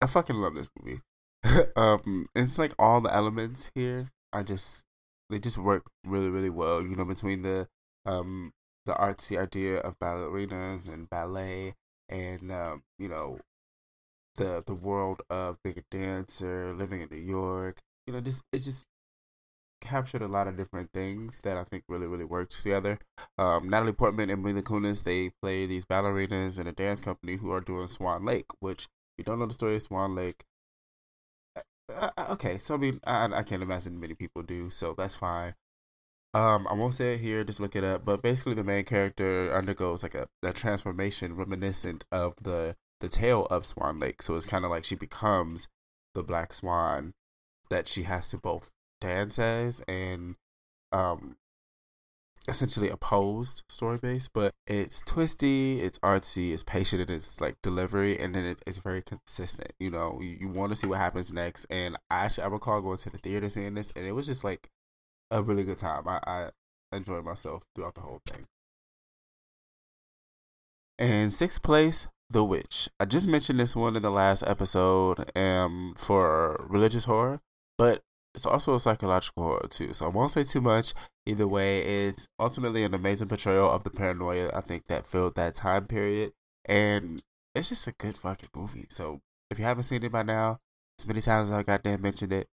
I 0.00 0.06
fucking 0.06 0.36
love 0.36 0.54
this 0.54 0.70
movie. 0.80 1.00
um, 1.76 2.28
it's 2.34 2.58
like 2.58 2.72
all 2.78 3.00
the 3.00 3.12
elements 3.12 3.70
here 3.74 4.10
are 4.32 4.42
just 4.42 4.84
they 5.32 5.38
just 5.38 5.58
work 5.58 5.84
really 6.04 6.28
really 6.28 6.50
well. 6.50 6.82
You 6.82 6.94
know, 6.94 7.04
between 7.04 7.42
the 7.42 7.68
um 8.06 8.52
the 8.86 8.92
artsy 8.94 9.40
idea 9.40 9.78
of 9.78 9.98
ballerinas 9.98 10.92
and 10.92 11.08
ballet, 11.08 11.74
and 12.08 12.50
um, 12.50 12.82
you 12.98 13.08
know 13.08 13.38
the 14.36 14.62
the 14.66 14.74
world 14.74 15.22
of 15.30 15.58
being 15.62 15.78
a 15.78 15.96
dancer, 15.96 16.74
living 16.74 17.00
in 17.00 17.08
New 17.10 17.16
York. 17.16 17.80
You 18.06 18.12
know, 18.12 18.20
just 18.20 18.42
it 18.52 18.58
just 18.58 18.86
captured 19.80 20.22
a 20.22 20.28
lot 20.28 20.46
of 20.46 20.56
different 20.56 20.90
things 20.92 21.40
that 21.42 21.56
I 21.56 21.64
think 21.64 21.84
really 21.88 22.06
really 22.06 22.24
worked 22.24 22.60
together. 22.62 22.98
Um, 23.38 23.68
Natalie 23.68 23.92
Portman 23.92 24.30
and 24.30 24.42
Mila 24.42 24.62
Kunis 24.62 25.04
they 25.04 25.30
play 25.42 25.66
these 25.66 25.84
ballerinas 25.84 26.60
in 26.60 26.66
a 26.66 26.72
dance 26.72 27.00
company 27.00 27.36
who 27.36 27.50
are 27.52 27.60
doing 27.60 27.88
Swan 27.88 28.24
Lake, 28.24 28.50
which 28.60 28.88
you 29.16 29.24
don't 29.24 29.38
know 29.38 29.46
the 29.46 29.54
story 29.54 29.76
of 29.76 29.82
Swan 29.82 30.14
Lake. 30.14 30.44
Uh, 31.96 32.10
uh, 32.16 32.26
okay, 32.30 32.58
so 32.58 32.74
I 32.74 32.78
mean, 32.78 33.00
I, 33.04 33.24
I 33.26 33.42
can't 33.42 33.62
imagine 33.62 34.00
many 34.00 34.14
people 34.14 34.42
do, 34.42 34.70
so 34.70 34.94
that's 34.96 35.14
fine. 35.14 35.54
Um, 36.34 36.66
I 36.68 36.74
won't 36.74 36.94
say 36.94 37.14
it 37.14 37.20
here, 37.20 37.44
just 37.44 37.60
look 37.60 37.76
it 37.76 37.84
up. 37.84 38.04
But 38.04 38.22
basically, 38.22 38.54
the 38.54 38.64
main 38.64 38.84
character 38.84 39.54
undergoes 39.54 40.02
like 40.02 40.14
a, 40.14 40.28
a 40.42 40.52
transformation 40.52 41.36
reminiscent 41.36 42.04
of 42.10 42.36
the 42.42 42.76
the 43.00 43.08
tale 43.08 43.46
of 43.46 43.66
Swan 43.66 43.98
Lake. 44.00 44.22
So 44.22 44.36
it's 44.36 44.46
kind 44.46 44.64
of 44.64 44.70
like 44.70 44.84
she 44.84 44.94
becomes 44.94 45.68
the 46.14 46.22
Black 46.22 46.54
Swan 46.54 47.14
that 47.70 47.88
she 47.88 48.04
has 48.04 48.30
to 48.30 48.38
both 48.38 48.70
dance 49.00 49.38
as 49.38 49.80
and 49.88 50.36
um 50.92 51.36
essentially 52.48 52.88
opposed 52.88 53.62
story 53.68 53.98
base, 53.98 54.28
but 54.28 54.52
it's 54.66 55.02
twisty, 55.02 55.80
it's 55.80 55.98
artsy, 56.00 56.52
it's 56.52 56.62
patient 56.62 57.08
its 57.10 57.40
like 57.40 57.56
delivery, 57.62 58.18
and 58.18 58.34
then 58.34 58.44
it's, 58.44 58.62
it's 58.66 58.78
very 58.78 59.02
consistent. 59.02 59.72
You 59.78 59.90
know, 59.90 60.18
you, 60.20 60.36
you 60.40 60.48
want 60.48 60.72
to 60.72 60.76
see 60.76 60.86
what 60.86 60.98
happens 60.98 61.32
next. 61.32 61.66
And 61.66 61.96
I 62.10 62.24
actually 62.24 62.44
I 62.44 62.48
recall 62.48 62.80
going 62.80 62.98
to 62.98 63.10
the 63.10 63.18
theater 63.18 63.48
seeing 63.48 63.74
this, 63.74 63.92
and 63.94 64.06
it 64.06 64.12
was 64.12 64.26
just 64.26 64.44
like 64.44 64.68
a 65.30 65.42
really 65.42 65.64
good 65.64 65.78
time. 65.78 66.08
I, 66.08 66.20
I 66.26 66.50
enjoyed 66.92 67.24
myself 67.24 67.62
throughout 67.74 67.94
the 67.94 68.02
whole 68.02 68.20
thing. 68.26 68.46
And 70.98 71.32
sixth 71.32 71.62
place, 71.62 72.06
The 72.30 72.44
Witch. 72.44 72.88
I 73.00 73.06
just 73.06 73.28
mentioned 73.28 73.58
this 73.60 73.74
one 73.74 73.96
in 73.96 74.02
the 74.02 74.10
last 74.10 74.44
episode 74.46 75.30
um, 75.36 75.94
for 75.96 76.66
religious 76.68 77.04
horror, 77.04 77.40
but 77.78 78.02
it's 78.34 78.46
also 78.46 78.74
a 78.74 78.80
psychological 78.80 79.42
horror 79.42 79.66
too. 79.68 79.92
So 79.92 80.06
I 80.06 80.08
won't 80.08 80.30
say 80.30 80.44
too 80.44 80.60
much. 80.60 80.94
Either 81.26 81.46
way, 81.46 82.06
it's 82.06 82.28
ultimately 82.38 82.82
an 82.82 82.94
amazing 82.94 83.28
portrayal 83.28 83.70
of 83.70 83.84
the 83.84 83.90
paranoia 83.90 84.50
I 84.54 84.60
think 84.60 84.86
that 84.86 85.06
filled 85.06 85.34
that 85.34 85.54
time 85.54 85.86
period. 85.86 86.32
And 86.64 87.22
it's 87.54 87.68
just 87.68 87.86
a 87.88 87.92
good 87.92 88.16
fucking 88.16 88.48
movie. 88.54 88.86
So 88.88 89.20
if 89.50 89.58
you 89.58 89.64
haven't 89.64 89.84
seen 89.84 90.02
it 90.02 90.12
by 90.12 90.22
now, 90.22 90.60
as 90.98 91.06
many 91.06 91.20
times 91.20 91.50
as 91.50 91.52
I 91.52 91.62
goddamn 91.62 92.00
mentioned 92.00 92.32
it, 92.32 92.48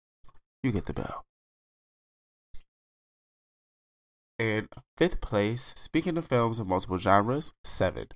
you 0.63 0.71
get 0.71 0.85
the 0.85 0.93
bell. 0.93 1.25
In 4.37 4.69
fifth 4.97 5.21
place, 5.21 5.73
speaking 5.75 6.17
of 6.17 6.25
films 6.25 6.59
of 6.59 6.67
multiple 6.67 6.97
genres, 6.97 7.53
Seven. 7.63 8.07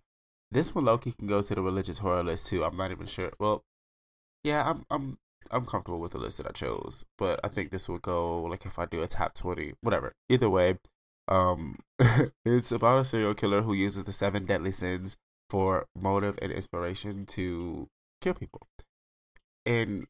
This 0.52 0.76
one 0.76 0.86
Loki 0.86 1.12
can 1.12 1.28
go 1.28 1.42
to 1.42 1.56
the 1.56 1.62
religious 1.62 1.98
horror 1.98 2.24
list 2.24 2.48
too. 2.48 2.64
I'm 2.64 2.78
not 2.78 2.92
even 2.92 3.08
sure. 3.08 3.32
Well, 3.40 3.64
yeah, 4.44 4.70
I'm 4.70 4.86
I'm 4.90 5.18
I'm 5.52 5.66
comfortable 5.66 6.00
with 6.00 6.12
the 6.12 6.18
list 6.18 6.38
that 6.38 6.48
I 6.48 6.52
chose, 6.52 7.06
but 7.18 7.40
I 7.44 7.48
think 7.48 7.72
this 7.72 7.90
would 7.90 8.02
go 8.02 8.44
like 8.44 8.66
if 8.66 8.80
I 8.80 8.86
do 8.86 9.02
a 9.02 9.08
top 9.08 9.34
twenty, 9.34 9.74
whatever. 9.82 10.14
Either 10.30 10.50
way, 10.50 10.78
um, 11.28 11.80
it's 12.46 12.72
about 12.72 13.00
a 13.00 13.04
serial 13.04 13.34
killer 13.34 13.62
who 13.62 13.74
uses 13.74 14.06
the 14.06 14.12
seven 14.14 14.46
deadly 14.46 14.72
sins 14.72 15.18
for 15.50 15.86
motive 16.00 16.38
and 16.42 16.52
inspiration 16.52 17.26
to 17.26 17.88
kill 18.22 18.34
people. 18.34 18.68
And 19.66 20.08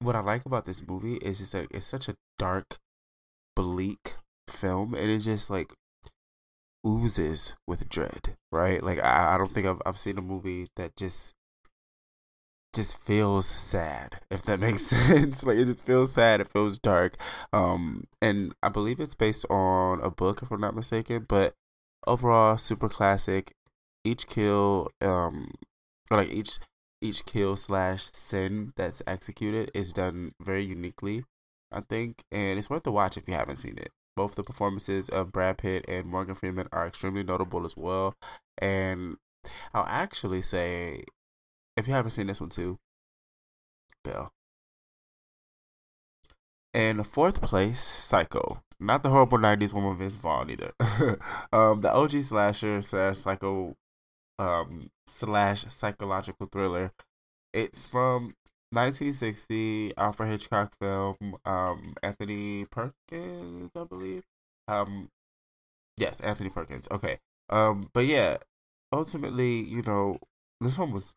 what 0.00 0.16
I 0.16 0.20
like 0.20 0.46
about 0.46 0.64
this 0.64 0.86
movie 0.86 1.16
is 1.16 1.38
just 1.38 1.52
that 1.52 1.66
it's 1.70 1.86
such 1.86 2.08
a 2.08 2.16
dark, 2.38 2.78
bleak 3.54 4.16
film, 4.48 4.94
and 4.94 5.10
it 5.10 5.18
just 5.20 5.50
like 5.50 5.72
oozes 6.86 7.54
with 7.66 7.88
dread, 7.88 8.36
right? 8.50 8.82
Like 8.82 8.98
I, 8.98 9.34
I 9.34 9.38
don't 9.38 9.52
think 9.52 9.66
I've 9.66 9.82
I've 9.84 9.98
seen 9.98 10.18
a 10.18 10.22
movie 10.22 10.68
that 10.76 10.96
just 10.96 11.34
just 12.72 12.96
feels 12.98 13.46
sad 13.46 14.20
if 14.30 14.42
that 14.42 14.60
makes 14.66 14.82
sense. 14.86 15.44
Like 15.44 15.58
it 15.58 15.66
just 15.66 15.84
feels 15.86 16.12
sad 16.12 16.40
it 16.40 16.48
feels 16.48 16.78
dark. 16.78 17.16
Um 17.52 18.04
and 18.22 18.54
i 18.62 18.68
believe 18.68 19.00
it's 19.00 19.14
based 19.14 19.44
on 19.50 20.00
a 20.00 20.10
book 20.10 20.42
if 20.42 20.50
i'm 20.50 20.60
not 20.60 20.76
mistaken 20.76 21.26
but 21.28 21.54
overall 22.06 22.56
super 22.56 22.88
classic. 22.88 23.52
Each 24.04 24.26
kill 24.26 24.90
um 25.00 25.52
like 26.10 26.30
each 26.30 26.58
each 27.02 27.24
kill 27.24 27.56
slash 27.56 28.10
sin 28.12 28.72
that's 28.76 29.02
executed 29.06 29.70
is 29.74 29.92
done 29.92 30.32
very 30.40 30.64
uniquely 30.64 31.24
i 31.72 31.80
think. 31.80 32.22
And 32.30 32.58
it's 32.58 32.70
worth 32.70 32.84
the 32.84 32.92
watch 32.92 33.16
if 33.16 33.28
you 33.28 33.34
haven't 33.34 33.56
seen 33.56 33.78
it. 33.78 33.90
Both 34.16 34.34
the 34.34 34.42
performances 34.44 35.08
of 35.08 35.32
brad 35.32 35.58
pitt 35.58 35.84
and 35.88 36.06
morgan 36.06 36.34
freeman 36.34 36.68
are 36.72 36.86
extremely 36.86 37.22
notable 37.22 37.64
as 37.66 37.76
well. 37.76 38.14
And 38.58 39.16
i'll 39.74 39.86
actually 39.88 40.42
say 40.42 41.04
if 41.80 41.88
you 41.88 41.94
haven't 41.94 42.12
seen 42.12 42.28
this 42.28 42.40
one 42.40 42.50
too. 42.50 42.78
In 46.72 46.98
the 46.98 47.04
fourth 47.04 47.42
place, 47.42 47.80
Psycho. 47.80 48.62
Not 48.78 49.02
the 49.02 49.10
horrible 49.10 49.38
'90s 49.38 49.72
one 49.72 49.88
with 49.88 49.98
Vince 49.98 50.14
Vaughn 50.16 50.50
either. 50.50 50.72
um, 51.52 51.80
the 51.80 51.92
OG 51.92 52.22
slasher 52.22 52.80
slash 52.80 53.18
psycho 53.18 53.76
um, 54.38 54.88
slash 55.06 55.64
psychological 55.66 56.46
thriller. 56.46 56.92
It's 57.52 57.86
from 57.86 58.34
1960 58.70 59.96
Alfred 59.98 60.30
Hitchcock 60.30 60.72
film. 60.78 61.36
Um, 61.44 61.94
Anthony 62.02 62.64
Perkins, 62.64 63.70
I 63.76 63.84
believe. 63.84 64.22
Um, 64.68 65.10
yes, 65.98 66.20
Anthony 66.20 66.48
Perkins. 66.48 66.88
Okay. 66.90 67.18
Um, 67.50 67.90
but 67.92 68.06
yeah, 68.06 68.38
ultimately, 68.92 69.60
you 69.60 69.82
know, 69.82 70.18
this 70.60 70.78
one 70.78 70.92
was 70.92 71.14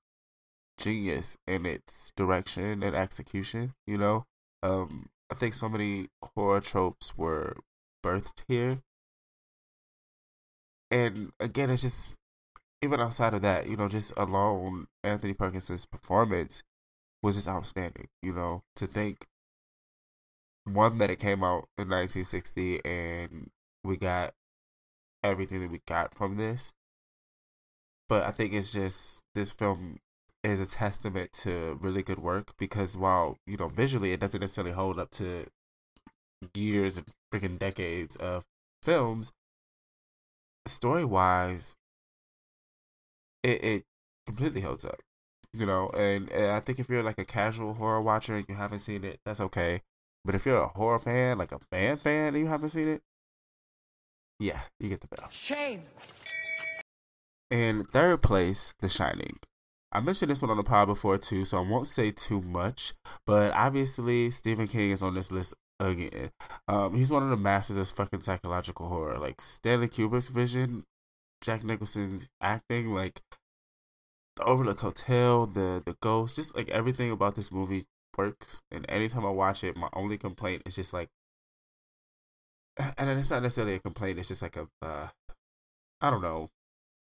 genius 0.77 1.37
in 1.47 1.65
its 1.65 2.11
direction 2.15 2.83
and 2.83 2.95
execution. 2.95 3.73
You 3.87 3.97
know, 3.97 4.25
um, 4.61 5.09
I 5.31 5.35
think 5.35 5.53
so 5.53 5.69
many 5.69 6.07
horror 6.35 6.61
tropes 6.61 7.17
were 7.17 7.57
birthed 8.03 8.43
here, 8.47 8.79
and 10.91 11.31
again, 11.39 11.69
it's 11.69 11.81
just 11.81 12.17
even 12.83 12.99
outside 12.99 13.33
of 13.33 13.41
that, 13.41 13.67
you 13.67 13.77
know, 13.77 13.87
just 13.87 14.13
alone, 14.17 14.87
Anthony 15.03 15.33
Perkins's 15.33 15.85
performance 15.85 16.63
was 17.21 17.35
just 17.35 17.47
outstanding. 17.47 18.07
You 18.21 18.33
know, 18.33 18.63
to 18.75 18.85
think 18.85 19.25
one 20.65 20.97
that 20.97 21.09
it 21.09 21.19
came 21.19 21.43
out 21.43 21.67
in 21.77 21.89
1960 21.89 22.85
and 22.85 23.49
we 23.83 23.97
got 23.97 24.33
everything 25.23 25.61
that 25.61 25.71
we 25.71 25.81
got 25.87 26.13
from 26.13 26.37
this. 26.37 26.73
But 28.07 28.23
I 28.23 28.31
think 28.31 28.53
it's 28.53 28.73
just 28.73 29.23
this 29.33 29.51
film 29.51 29.97
is 30.43 30.59
a 30.59 30.65
testament 30.65 31.31
to 31.31 31.77
really 31.81 32.03
good 32.03 32.19
work 32.19 32.53
because 32.57 32.97
while 32.97 33.37
you 33.47 33.57
know 33.57 33.67
visually 33.67 34.11
it 34.11 34.19
doesn't 34.19 34.41
necessarily 34.41 34.73
hold 34.73 34.99
up 34.99 35.09
to 35.09 35.45
years 36.53 36.97
and 36.97 37.07
freaking 37.33 37.57
decades 37.57 38.15
of 38.17 38.43
films 38.81 39.31
story 40.65 41.05
wise 41.05 41.77
it, 43.41 43.63
it 43.63 43.83
completely 44.25 44.61
holds 44.61 44.83
up 44.83 44.99
you 45.53 45.65
know? 45.65 45.89
And, 45.89 46.29
and 46.31 46.47
i 46.47 46.59
think 46.59 46.79
if 46.79 46.89
you're 46.89 47.03
like 47.03 47.19
a 47.19 47.25
casual 47.25 47.75
horror 47.75 48.01
watcher 48.01 48.35
and 48.35 48.45
you 48.49 48.55
haven't 48.55 48.79
seen 48.79 49.03
it 49.03 49.19
that's 49.25 49.41
okay. 49.41 49.81
But 50.25 50.35
if 50.35 50.45
you're 50.45 50.61
a 50.61 50.67
horror 50.67 50.99
fan 50.99 51.37
like 51.37 51.51
a 51.51 51.59
fan 51.59 51.97
fan 51.97 52.29
and 52.29 52.37
you 52.37 52.47
haven't 52.47 52.71
seen 52.71 52.87
it 52.87 53.01
yeah 54.39 54.61
you 54.79 54.89
get 54.89 55.01
the 55.01 55.07
bell. 55.07 55.29
Shame. 55.29 55.83
in 57.49 57.83
third 57.83 58.21
place 58.21 58.73
the 58.79 58.89
shining 58.89 59.37
I 59.93 59.99
mentioned 59.99 60.31
this 60.31 60.41
one 60.41 60.49
on 60.49 60.57
the 60.57 60.63
pod 60.63 60.87
before 60.87 61.19
too, 61.19 61.45
so 61.45 61.59
I 61.59 61.69
won't 61.69 61.87
say 61.87 62.09
too 62.09 62.41
much. 62.41 62.93
But 63.27 63.51
obviously, 63.51 64.31
Stephen 64.31 64.67
King 64.67 64.89
is 64.89 65.03
on 65.03 65.13
this 65.13 65.31
list 65.31 65.53
again. 65.79 66.31
Um, 66.67 66.95
he's 66.95 67.11
one 67.11 67.21
of 67.21 67.29
the 67.29 67.37
masters 67.37 67.77
of 67.77 67.87
fucking 67.89 68.21
psychological 68.21 68.89
horror. 68.89 69.19
Like 69.19 69.39
Stanley 69.39 69.87
Kubrick's 69.87 70.29
vision, 70.29 70.83
Jack 71.41 71.63
Nicholson's 71.63 72.29
acting, 72.41 72.93
like 72.93 73.21
the 74.35 74.43
Overlook 74.45 74.79
Hotel, 74.79 75.45
the 75.45 75.83
the 75.85 75.95
ghost, 76.01 76.37
just 76.37 76.55
like 76.55 76.69
everything 76.69 77.11
about 77.11 77.35
this 77.35 77.51
movie 77.51 77.85
works. 78.17 78.61
And 78.71 78.85
anytime 78.89 79.25
I 79.25 79.29
watch 79.29 79.63
it, 79.63 79.77
my 79.77 79.89
only 79.93 80.17
complaint 80.17 80.63
is 80.65 80.75
just 80.75 80.91
like, 80.91 81.09
and 82.97 83.09
it's 83.11 83.29
not 83.29 83.43
necessarily 83.43 83.75
a 83.75 83.79
complaint. 83.79 84.17
It's 84.17 84.29
just 84.29 84.41
like 84.41 84.57
a, 84.57 84.67
uh, 84.81 85.09
I 86.01 86.09
don't 86.09 86.21
know, 86.21 86.49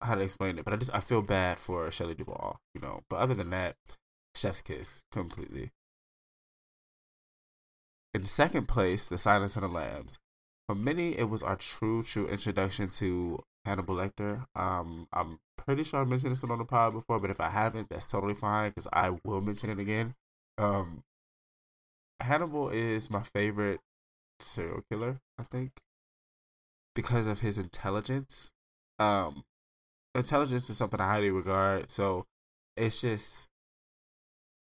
how 0.03 0.15
to 0.15 0.21
explain 0.23 0.59
it, 0.59 0.65
but 0.65 0.75
I 0.75 0.77
just 0.77 0.95
I 0.95 1.01
feel 1.01 1.23
bad 1.23 1.59
for 1.59 1.91
Shelley 1.91 2.15
Duvall, 2.15 2.61
you 2.75 2.81
know. 2.81 3.03
But 3.09 3.17
other 3.17 3.35
than 3.35 3.51
that, 3.51 3.77
Chef's 4.35 4.63
Kiss 4.63 5.03
completely. 5.13 5.71
In 8.15 8.25
second 8.25 8.69
place, 8.69 9.09
The 9.09 9.19
Silence 9.19 9.57
of 9.57 9.63
the 9.63 9.69
Lambs. 9.69 10.19
For 10.69 10.75
many, 10.75 11.19
it 11.19 11.29
was 11.29 11.43
our 11.43 11.57
true, 11.57 12.03
true 12.03 12.27
introduction 12.29 12.89
to 12.91 13.39
Hannibal 13.65 13.97
Lecter. 13.97 14.45
Um, 14.55 15.09
I'm 15.13 15.39
pretty 15.57 15.83
sure 15.83 16.01
I 16.01 16.05
mentioned 16.05 16.33
this 16.33 16.45
on 16.45 16.59
the 16.59 16.65
pod 16.65 16.93
before, 16.93 17.19
but 17.19 17.31
if 17.31 17.41
I 17.41 17.51
haven't, 17.51 17.89
that's 17.89 18.07
totally 18.07 18.35
fine 18.35 18.71
because 18.71 18.87
I 18.93 19.17
will 19.25 19.41
mention 19.41 19.71
it 19.71 19.79
again. 19.79 20.15
Um, 20.59 21.03
Hannibal 22.21 22.69
is 22.69 23.11
my 23.11 23.23
favorite 23.23 23.81
serial 24.39 24.83
killer. 24.91 25.21
I 25.39 25.43
think 25.43 25.73
because 26.95 27.27
of 27.27 27.41
his 27.41 27.59
intelligence. 27.59 28.53
Um, 28.99 29.45
intelligence 30.15 30.69
is 30.71 30.77
something 30.77 31.01
I 31.01 31.07
highly 31.07 31.31
regard. 31.31 31.91
So 31.91 32.27
it's 32.77 33.01
just, 33.01 33.49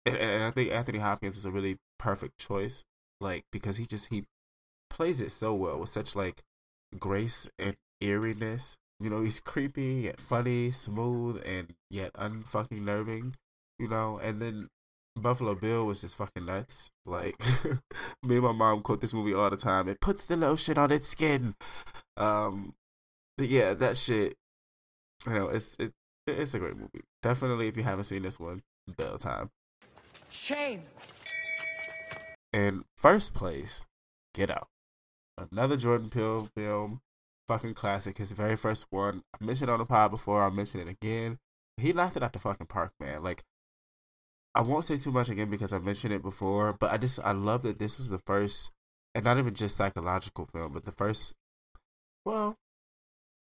and, 0.04 0.16
and 0.16 0.44
I 0.44 0.50
think 0.50 0.70
Anthony 0.70 0.98
Hopkins 0.98 1.36
was 1.36 1.44
a 1.44 1.50
really 1.50 1.76
perfect 1.98 2.38
choice. 2.38 2.84
Like 3.20 3.44
because 3.50 3.78
he 3.78 3.86
just 3.86 4.12
he 4.12 4.24
plays 4.90 5.20
it 5.20 5.32
so 5.32 5.54
well 5.54 5.78
with 5.78 5.88
such 5.88 6.14
like 6.14 6.42
grace 6.98 7.48
and 7.58 7.76
eeriness. 8.00 8.76
You 9.00 9.10
know, 9.10 9.22
he's 9.22 9.40
creepy 9.40 10.02
yet 10.04 10.20
funny, 10.20 10.70
smooth 10.70 11.42
and 11.44 11.74
yet 11.90 12.12
unfucking 12.14 12.82
nerving. 12.82 13.34
You 13.78 13.88
know, 13.88 14.18
and 14.22 14.40
then 14.40 14.68
Buffalo 15.16 15.54
Bill 15.54 15.86
was 15.86 16.02
just 16.02 16.16
fucking 16.16 16.44
nuts. 16.44 16.90
Like 17.06 17.40
me 18.22 18.36
and 18.36 18.42
my 18.42 18.52
mom 18.52 18.82
quote 18.82 19.00
this 19.00 19.14
movie 19.14 19.34
all 19.34 19.50
the 19.50 19.56
time. 19.56 19.88
It 19.88 20.00
puts 20.00 20.26
the 20.26 20.36
lotion 20.36 20.78
on 20.78 20.92
its 20.92 21.08
skin. 21.08 21.54
Um, 22.16 22.74
yeah, 23.38 23.74
that 23.74 23.96
shit. 23.96 24.36
You 25.26 25.34
know, 25.34 25.48
it's 25.48 25.76
it, 25.78 25.92
it's 26.26 26.54
a 26.54 26.58
great 26.58 26.76
movie. 26.76 27.02
Definitely, 27.22 27.68
if 27.68 27.76
you 27.76 27.82
haven't 27.82 28.04
seen 28.04 28.22
this 28.22 28.38
one, 28.38 28.62
Bell 28.96 29.18
time. 29.18 29.50
Shame. 30.28 30.82
In 32.52 32.84
first 32.96 33.34
place, 33.34 33.84
Get 34.34 34.50
Out. 34.50 34.68
Another 35.38 35.76
Jordan 35.76 36.08
Peele 36.08 36.48
film, 36.54 37.00
fucking 37.48 37.74
classic. 37.74 38.18
His 38.18 38.32
very 38.32 38.56
first 38.56 38.86
one. 38.90 39.22
I 39.38 39.44
mentioned 39.44 39.70
on 39.70 39.78
the 39.78 39.84
pod 39.84 40.10
before. 40.10 40.42
I'll 40.42 40.50
mention 40.50 40.80
it 40.80 40.88
again. 40.88 41.38
He 41.76 41.92
knocked 41.92 42.16
it 42.16 42.22
out 42.22 42.32
the 42.32 42.38
fucking 42.38 42.68
park, 42.68 42.92
man. 42.98 43.22
Like, 43.22 43.42
I 44.54 44.62
won't 44.62 44.86
say 44.86 44.96
too 44.96 45.12
much 45.12 45.28
again 45.28 45.50
because 45.50 45.72
I 45.72 45.78
mentioned 45.78 46.14
it 46.14 46.22
before, 46.22 46.72
but 46.72 46.90
I 46.90 46.96
just 46.96 47.20
I 47.22 47.32
love 47.32 47.62
that 47.62 47.78
this 47.78 47.98
was 47.98 48.08
the 48.08 48.20
first, 48.26 48.70
and 49.14 49.24
not 49.24 49.38
even 49.38 49.54
just 49.54 49.76
psychological 49.76 50.46
film, 50.46 50.72
but 50.72 50.84
the 50.84 50.92
first, 50.92 51.34
well, 52.24 52.56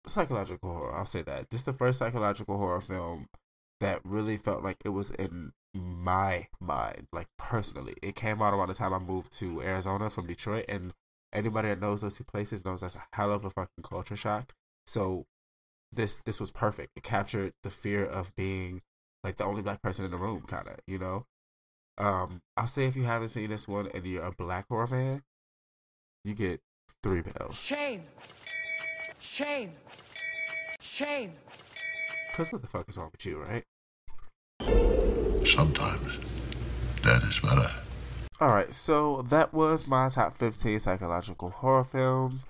psychological 0.07 0.73
horror. 0.73 0.95
I'll 0.95 1.05
say 1.05 1.21
that. 1.23 1.49
Just 1.49 1.65
the 1.65 1.73
first 1.73 1.99
psychological 1.99 2.57
horror 2.57 2.81
film 2.81 3.27
that 3.79 4.01
really 4.03 4.37
felt 4.37 4.63
like 4.63 4.77
it 4.83 4.89
was 4.89 5.11
in 5.11 5.51
my 5.73 6.47
mind, 6.59 7.07
like 7.13 7.27
personally. 7.37 7.95
It 8.01 8.15
came 8.15 8.41
out 8.41 8.53
around 8.53 8.69
the 8.69 8.73
time 8.73 8.93
I 8.93 8.99
moved 8.99 9.31
to 9.39 9.61
Arizona 9.61 10.09
from 10.09 10.27
Detroit, 10.27 10.65
and 10.67 10.93
anybody 11.33 11.69
that 11.69 11.81
knows 11.81 12.01
those 12.01 12.17
two 12.17 12.23
places 12.23 12.65
knows 12.65 12.81
that's 12.81 12.95
a 12.95 13.03
hell 13.13 13.31
of 13.31 13.45
a 13.45 13.49
fucking 13.49 13.83
culture 13.83 14.15
shock. 14.15 14.53
So 14.85 15.25
this 15.91 16.17
this 16.19 16.39
was 16.39 16.51
perfect. 16.51 16.91
It 16.95 17.03
captured 17.03 17.53
the 17.63 17.69
fear 17.69 18.03
of 18.05 18.35
being 18.35 18.81
like 19.23 19.35
the 19.35 19.45
only 19.45 19.61
black 19.61 19.81
person 19.81 20.05
in 20.05 20.11
the 20.11 20.17
room, 20.17 20.41
kind 20.47 20.67
of, 20.67 20.77
you 20.87 20.97
know. 20.97 21.25
Um, 21.97 22.41
I'll 22.55 22.67
say 22.67 22.85
if 22.85 22.95
you 22.95 23.03
haven't 23.03 23.29
seen 23.29 23.49
this 23.49 23.67
one 23.67 23.87
and 23.93 24.05
you're 24.05 24.23
a 24.23 24.31
black 24.31 24.65
horror 24.69 24.87
fan, 24.87 25.23
you 26.23 26.33
get 26.33 26.61
three 27.03 27.21
bells. 27.21 27.55
Shame. 27.55 28.03
Shame. 29.37 29.73
Shame. 30.81 31.33
Cause 32.33 32.51
what 32.51 32.63
the 32.63 32.67
fuck 32.67 32.89
is 32.89 32.97
wrong 32.97 33.11
with 33.11 33.23
you, 33.23 33.39
right? 33.39 33.61
Sometimes 35.45 36.17
that 37.03 37.21
is 37.21 37.39
better. 37.41 37.69
All 38.41 38.47
right, 38.47 38.73
so 38.73 39.21
that 39.21 39.53
was 39.53 39.87
my 39.87 40.09
top 40.09 40.35
15 40.35 40.79
psychological 40.79 41.51
horror 41.51 41.83
films. 41.83 42.45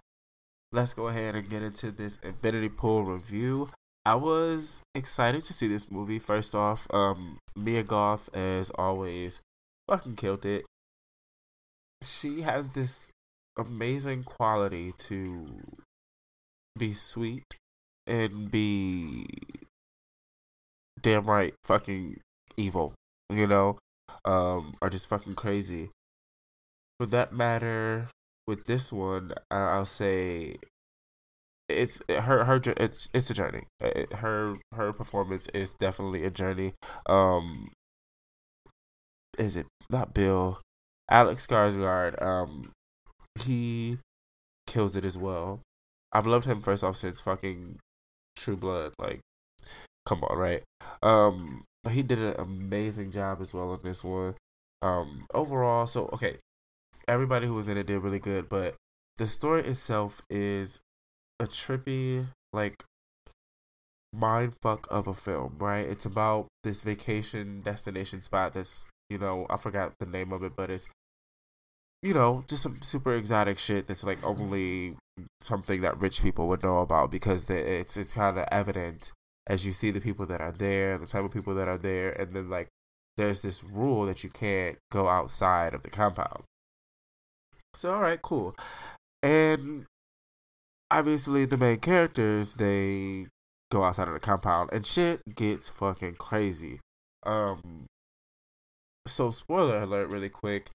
Let's 0.71 0.93
go 0.93 1.09
ahead 1.09 1.35
and 1.35 1.49
get 1.49 1.61
into 1.61 1.91
this 1.91 2.19
Infinity 2.23 2.69
Pool 2.69 3.03
review. 3.03 3.67
I 4.05 4.15
was 4.15 4.81
excited 4.95 5.41
to 5.41 5.51
see 5.51 5.67
this 5.67 5.91
movie. 5.91 6.19
First 6.19 6.55
off, 6.55 6.87
um, 6.93 7.37
Mia 7.53 7.83
Goth, 7.83 8.29
as 8.33 8.69
always, 8.75 9.41
fucking 9.89 10.15
killed 10.15 10.45
it. 10.45 10.63
She 12.01 12.43
has 12.43 12.69
this 12.69 13.11
amazing 13.57 14.23
quality 14.23 14.93
to 14.99 15.47
be 16.77 16.93
sweet 16.93 17.55
and 18.05 18.49
be 18.51 19.25
damn 21.01 21.25
right 21.25 21.53
fucking 21.63 22.19
evil, 22.55 22.93
you 23.29 23.47
know, 23.47 23.77
um, 24.25 24.75
or 24.81 24.89
just 24.89 25.07
fucking 25.07 25.35
crazy. 25.35 25.89
For 26.99 27.05
that 27.07 27.31
matter, 27.31 28.09
with 28.47 28.65
this 28.65 28.91
one, 28.91 29.33
I'll 29.51 29.85
say 29.85 30.57
it's 31.69 32.01
her 32.09 32.45
her 32.45 32.61
it's 32.77 33.09
it's 33.13 33.29
a 33.29 33.33
journey. 33.33 33.63
Her 34.15 34.57
her 34.73 34.93
performance 34.93 35.47
is 35.53 35.71
definitely 35.71 36.23
a 36.23 36.31
journey. 36.31 36.73
Um, 37.07 37.71
is 39.37 39.55
it 39.55 39.67
not 39.91 40.13
Bill? 40.13 40.61
Alex 41.09 41.45
Skarsgård. 41.45 42.21
Um, 42.21 42.71
he 43.39 43.99
kills 44.65 44.95
it 44.95 45.05
as 45.05 45.17
well. 45.17 45.61
I've 46.11 46.27
loved 46.27 46.45
him 46.45 46.61
first 46.61 46.83
off 46.83 46.97
since 46.97 47.21
fucking 47.21 47.79
True 48.35 48.57
Blood. 48.57 48.93
Like, 48.99 49.19
come 50.05 50.23
on, 50.23 50.37
right? 50.37 50.63
Um, 51.03 51.65
but 51.83 51.93
he 51.93 52.03
did 52.03 52.19
an 52.19 52.35
amazing 52.37 53.11
job 53.11 53.39
as 53.41 53.53
well 53.53 53.73
in 53.73 53.79
this 53.83 54.03
one. 54.03 54.35
Um, 54.81 55.25
overall, 55.33 55.87
so 55.87 56.09
okay, 56.13 56.37
everybody 57.07 57.47
who 57.47 57.55
was 57.55 57.67
in 57.69 57.77
it 57.77 57.87
did 57.87 58.03
really 58.03 58.19
good, 58.19 58.49
but 58.49 58.75
the 59.17 59.27
story 59.27 59.63
itself 59.63 60.21
is 60.29 60.79
a 61.39 61.45
trippy, 61.45 62.27
like, 62.53 62.83
mind 64.15 64.53
fuck 64.61 64.87
of 64.91 65.07
a 65.07 65.13
film, 65.13 65.55
right? 65.59 65.87
It's 65.87 66.05
about 66.05 66.47
this 66.63 66.81
vacation 66.81 67.61
destination 67.61 68.21
spot 68.21 68.53
that's, 68.53 68.87
you 69.09 69.17
know, 69.17 69.45
I 69.49 69.57
forgot 69.57 69.93
the 69.99 70.05
name 70.05 70.31
of 70.31 70.43
it, 70.43 70.53
but 70.55 70.69
it's, 70.69 70.87
you 72.01 72.13
know, 72.13 72.43
just 72.47 72.63
some 72.63 72.81
super 72.81 73.15
exotic 73.15 73.59
shit 73.59 73.87
that's 73.87 74.03
like 74.03 74.23
only 74.23 74.95
something 75.41 75.81
that 75.81 75.99
rich 75.99 76.21
people 76.21 76.47
would 76.47 76.63
know 76.63 76.79
about 76.79 77.11
because 77.11 77.49
it's 77.49 77.97
it's 77.97 78.13
kind 78.13 78.37
of 78.37 78.45
evident 78.51 79.11
as 79.47 79.65
you 79.65 79.71
see 79.71 79.91
the 79.91 80.01
people 80.01 80.25
that 80.25 80.41
are 80.41 80.51
there, 80.51 80.97
the 80.97 81.07
type 81.07 81.23
of 81.23 81.31
people 81.31 81.55
that 81.55 81.67
are 81.67 81.77
there, 81.77 82.11
and 82.11 82.33
then 82.33 82.49
like 82.49 82.67
there's 83.15 83.41
this 83.41 83.63
rule 83.63 84.05
that 84.05 84.23
you 84.23 84.29
can't 84.29 84.77
go 84.91 85.07
outside 85.07 85.73
of 85.73 85.81
the 85.81 85.89
compound. 85.89 86.43
So 87.73 87.93
all 87.93 88.01
right, 88.01 88.21
cool. 88.21 88.55
And 89.23 89.85
obviously 90.91 91.45
the 91.45 91.57
main 91.57 91.77
characters 91.77 92.55
they 92.55 93.27
go 93.71 93.83
outside 93.83 94.07
of 94.07 94.13
the 94.13 94.19
compound 94.19 94.69
and 94.71 94.85
shit 94.85 95.21
gets 95.35 95.69
fucking 95.69 96.15
crazy. 96.15 96.79
Um 97.23 97.85
so 99.05 99.31
spoiler 99.31 99.81
alert 99.81 100.07
really 100.07 100.29
quick. 100.29 100.69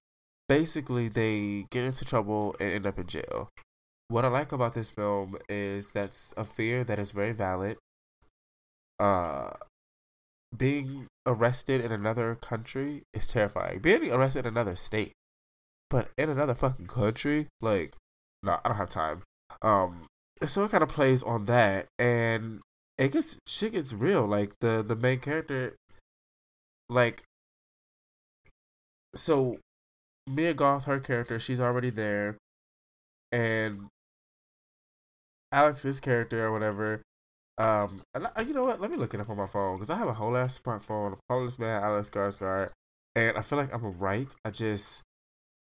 Basically 0.49 1.07
they 1.07 1.65
get 1.71 1.85
into 1.85 2.05
trouble 2.05 2.55
and 2.59 2.71
end 2.71 2.87
up 2.87 2.99
in 2.99 3.07
jail. 3.07 3.49
What 4.13 4.25
I 4.25 4.27
like 4.27 4.51
about 4.51 4.75
this 4.75 4.91
film 4.91 5.37
is 5.49 5.89
that's 5.89 6.35
a 6.37 6.45
fear 6.45 6.83
that 6.83 6.99
is 6.99 7.09
very 7.09 7.31
valid. 7.31 7.77
Uh 8.99 9.53
being 10.55 11.07
arrested 11.25 11.81
in 11.81 11.91
another 11.91 12.35
country 12.35 13.01
is 13.11 13.27
terrifying. 13.27 13.79
Being 13.79 14.11
arrested 14.11 14.45
in 14.45 14.53
another 14.53 14.75
state. 14.75 15.13
But 15.89 16.11
in 16.15 16.29
another 16.29 16.53
fucking 16.53 16.85
country, 16.85 17.47
like 17.59 17.95
no, 18.43 18.51
nah, 18.51 18.59
I 18.63 18.69
don't 18.69 18.77
have 18.77 18.89
time. 18.89 19.23
Um, 19.63 20.05
so 20.45 20.63
it 20.63 20.69
kind 20.69 20.83
of 20.83 20.89
plays 20.89 21.23
on 21.23 21.45
that, 21.45 21.87
and 21.97 22.61
it 22.99 23.13
gets 23.13 23.39
shit 23.47 23.71
gets 23.71 23.93
real. 23.93 24.27
Like 24.27 24.53
the 24.59 24.83
the 24.85 24.95
main 24.95 25.21
character, 25.21 25.75
like, 26.87 27.23
so 29.15 29.57
Mia 30.29 30.53
Goth, 30.53 30.85
her 30.85 30.99
character, 30.99 31.39
she's 31.39 31.59
already 31.59 31.89
there, 31.89 32.37
and 33.31 33.89
Alex's 35.53 35.99
character 35.99 36.45
or 36.45 36.51
whatever. 36.51 37.01
Um, 37.57 37.97
I, 38.15 38.41
you 38.41 38.53
know 38.53 38.63
what? 38.63 38.81
Let 38.81 38.89
me 38.89 38.97
look 38.97 39.13
it 39.13 39.19
up 39.19 39.29
on 39.29 39.37
my 39.37 39.45
phone 39.45 39.77
because 39.77 39.91
I 39.91 39.97
have 39.97 40.07
a 40.07 40.13
whole 40.13 40.35
ass 40.35 40.59
smartphone. 40.59 41.13
I'm 41.13 41.19
calling 41.29 41.45
this 41.45 41.59
man 41.59 41.83
Alex 41.83 42.09
Skarsgård, 42.09 42.71
and 43.15 43.37
I 43.37 43.41
feel 43.41 43.59
like 43.59 43.73
I'm 43.73 43.91
right. 43.99 44.33
I 44.43 44.49
just 44.49 45.03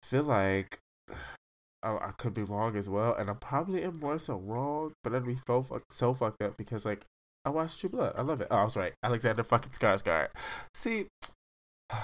feel 0.01 0.23
like 0.23 0.79
I, 1.83 1.91
I 1.91 2.11
could 2.17 2.33
be 2.33 2.43
wrong 2.43 2.77
as 2.77 2.89
well, 2.89 3.13
and 3.13 3.29
I 3.29 3.33
probably 3.33 3.83
am 3.83 3.99
more 3.99 4.17
so 4.17 4.38
wrong, 4.39 4.93
but 5.03 5.11
then 5.11 5.25
we 5.25 5.38
so 5.45 5.61
fuck, 5.63 5.83
so 5.89 6.13
fucked 6.13 6.41
up 6.41 6.55
because 6.57 6.85
like 6.85 7.05
I 7.43 7.49
watched 7.49 7.81
True 7.81 7.89
Blood. 7.89 8.13
I 8.17 8.21
love 8.21 8.39
it. 8.39 8.47
Oh, 8.49 8.55
I 8.55 8.63
was 8.63 8.77
right. 8.77 8.93
Alexander 9.03 9.43
fucking 9.43 9.71
Skarsgård. 9.71 10.29
See, 10.73 11.07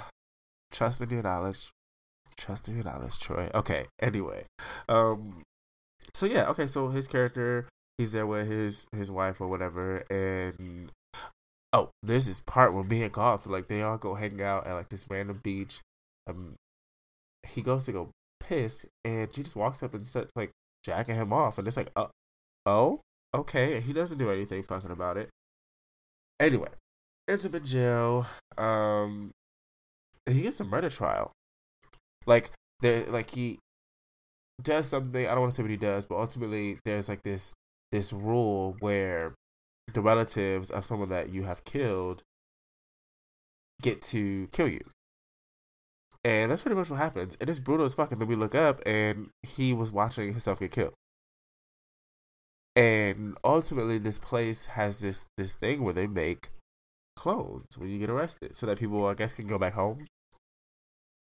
trust 0.72 1.02
in 1.02 1.10
your 1.10 1.24
knowledge. 1.24 1.72
Trust 2.38 2.68
in 2.68 2.76
your 2.76 2.84
knowledge, 2.84 3.20
Troy. 3.20 3.50
Okay. 3.54 3.86
Anyway, 4.02 4.46
um, 4.90 5.44
so 6.14 6.26
yeah. 6.26 6.50
Okay. 6.50 6.68
So 6.68 6.90
his 6.90 7.08
character, 7.08 7.68
he's 7.98 8.12
there 8.14 8.28
with 8.28 8.48
his 8.48 8.88
his 8.96 9.12
wife 9.12 9.42
or 9.42 9.48
whatever, 9.48 9.98
and 10.10 10.92
oh, 11.74 11.90
there's 12.02 12.28
this 12.28 12.42
part 12.42 12.74
where 12.74 12.84
Mia 12.84 13.10
Goth 13.10 13.48
like 13.48 13.68
they 13.68 13.82
all 13.82 13.98
go 13.98 14.16
hang 14.16 14.42
out 14.42 14.68
at 14.68 14.74
like 14.74 14.90
this 14.90 15.06
random 15.10 15.40
beach. 15.44 15.80
Um, 16.28 16.56
he 17.48 17.62
goes 17.62 17.86
to 17.86 17.92
go 17.92 18.12
piss, 18.40 18.86
and 19.04 19.34
she 19.34 19.44
just 19.44 19.56
walks 19.56 19.82
up 19.84 19.94
and 19.94 20.08
starts 20.08 20.32
like 20.36 20.52
jacking 20.84 21.16
him 21.16 21.34
off, 21.34 21.58
and 21.58 21.68
it's 21.68 21.78
like, 21.78 21.92
uh, 21.96 22.08
oh, 22.66 23.02
okay, 23.34 23.78
and 23.78 23.86
he 23.86 23.94
doesn't 23.94 24.18
do 24.18 24.32
anything 24.32 24.64
fucking 24.64 24.92
about 24.92 25.18
it. 25.18 25.30
Anyway, 26.40 26.70
ends 27.30 27.46
up 27.46 27.56
in 27.56 27.66
jail. 27.66 28.26
Um, 28.58 29.32
he 30.26 30.42
gets 30.42 30.60
a 30.60 30.64
murder 30.64 30.90
trial. 30.90 31.32
Like 32.26 32.52
there, 32.82 33.06
like 33.08 33.32
he, 33.32 33.60
does 34.62 34.88
something. 34.88 35.26
I 35.26 35.32
don't 35.32 35.42
want 35.42 35.52
to 35.52 35.56
say 35.56 35.64
what 35.64 35.72
he 35.72 35.78
does, 35.78 36.06
but 36.06 36.16
ultimately 36.16 36.80
there's 36.86 37.10
like 37.10 37.24
this 37.24 37.54
this 37.92 38.14
rule 38.14 38.76
where 38.80 39.34
the 39.94 40.02
relatives 40.02 40.72
of 40.72 40.86
someone 40.86 41.10
that 41.10 41.30
you 41.30 41.44
have 41.44 41.64
killed 41.66 42.24
get 43.82 44.02
to 44.02 44.48
kill 44.52 44.68
you. 44.68 44.82
And 46.24 46.52
that's 46.52 46.62
pretty 46.62 46.76
much 46.76 46.90
what 46.90 47.00
happens. 47.00 47.36
And 47.42 47.50
it's 47.50 47.60
brutal 47.60 47.86
as 47.86 47.96
fuck. 47.96 48.12
And 48.12 48.22
then 48.22 48.28
we 48.28 48.36
look 48.36 48.54
up 48.54 48.80
and 48.86 49.30
he 49.42 49.74
was 49.74 49.92
watching 49.92 50.30
himself 50.30 50.60
get 50.60 50.72
killed. 50.72 50.94
And 52.76 53.38
ultimately 53.44 53.98
this 53.98 54.20
place 54.20 54.68
has 54.68 55.02
this 55.02 55.26
this 55.38 55.56
thing 55.56 55.84
where 55.84 55.94
they 55.94 56.08
make 56.08 56.50
clones 57.16 57.78
when 57.78 57.90
you 57.90 58.00
get 58.00 58.10
arrested. 58.10 58.56
So 58.56 58.66
that 58.68 58.80
people 58.80 59.06
I 59.06 59.16
guess 59.16 59.34
can 59.34 59.48
go 59.48 59.58
back 59.58 59.74
home. 59.74 60.06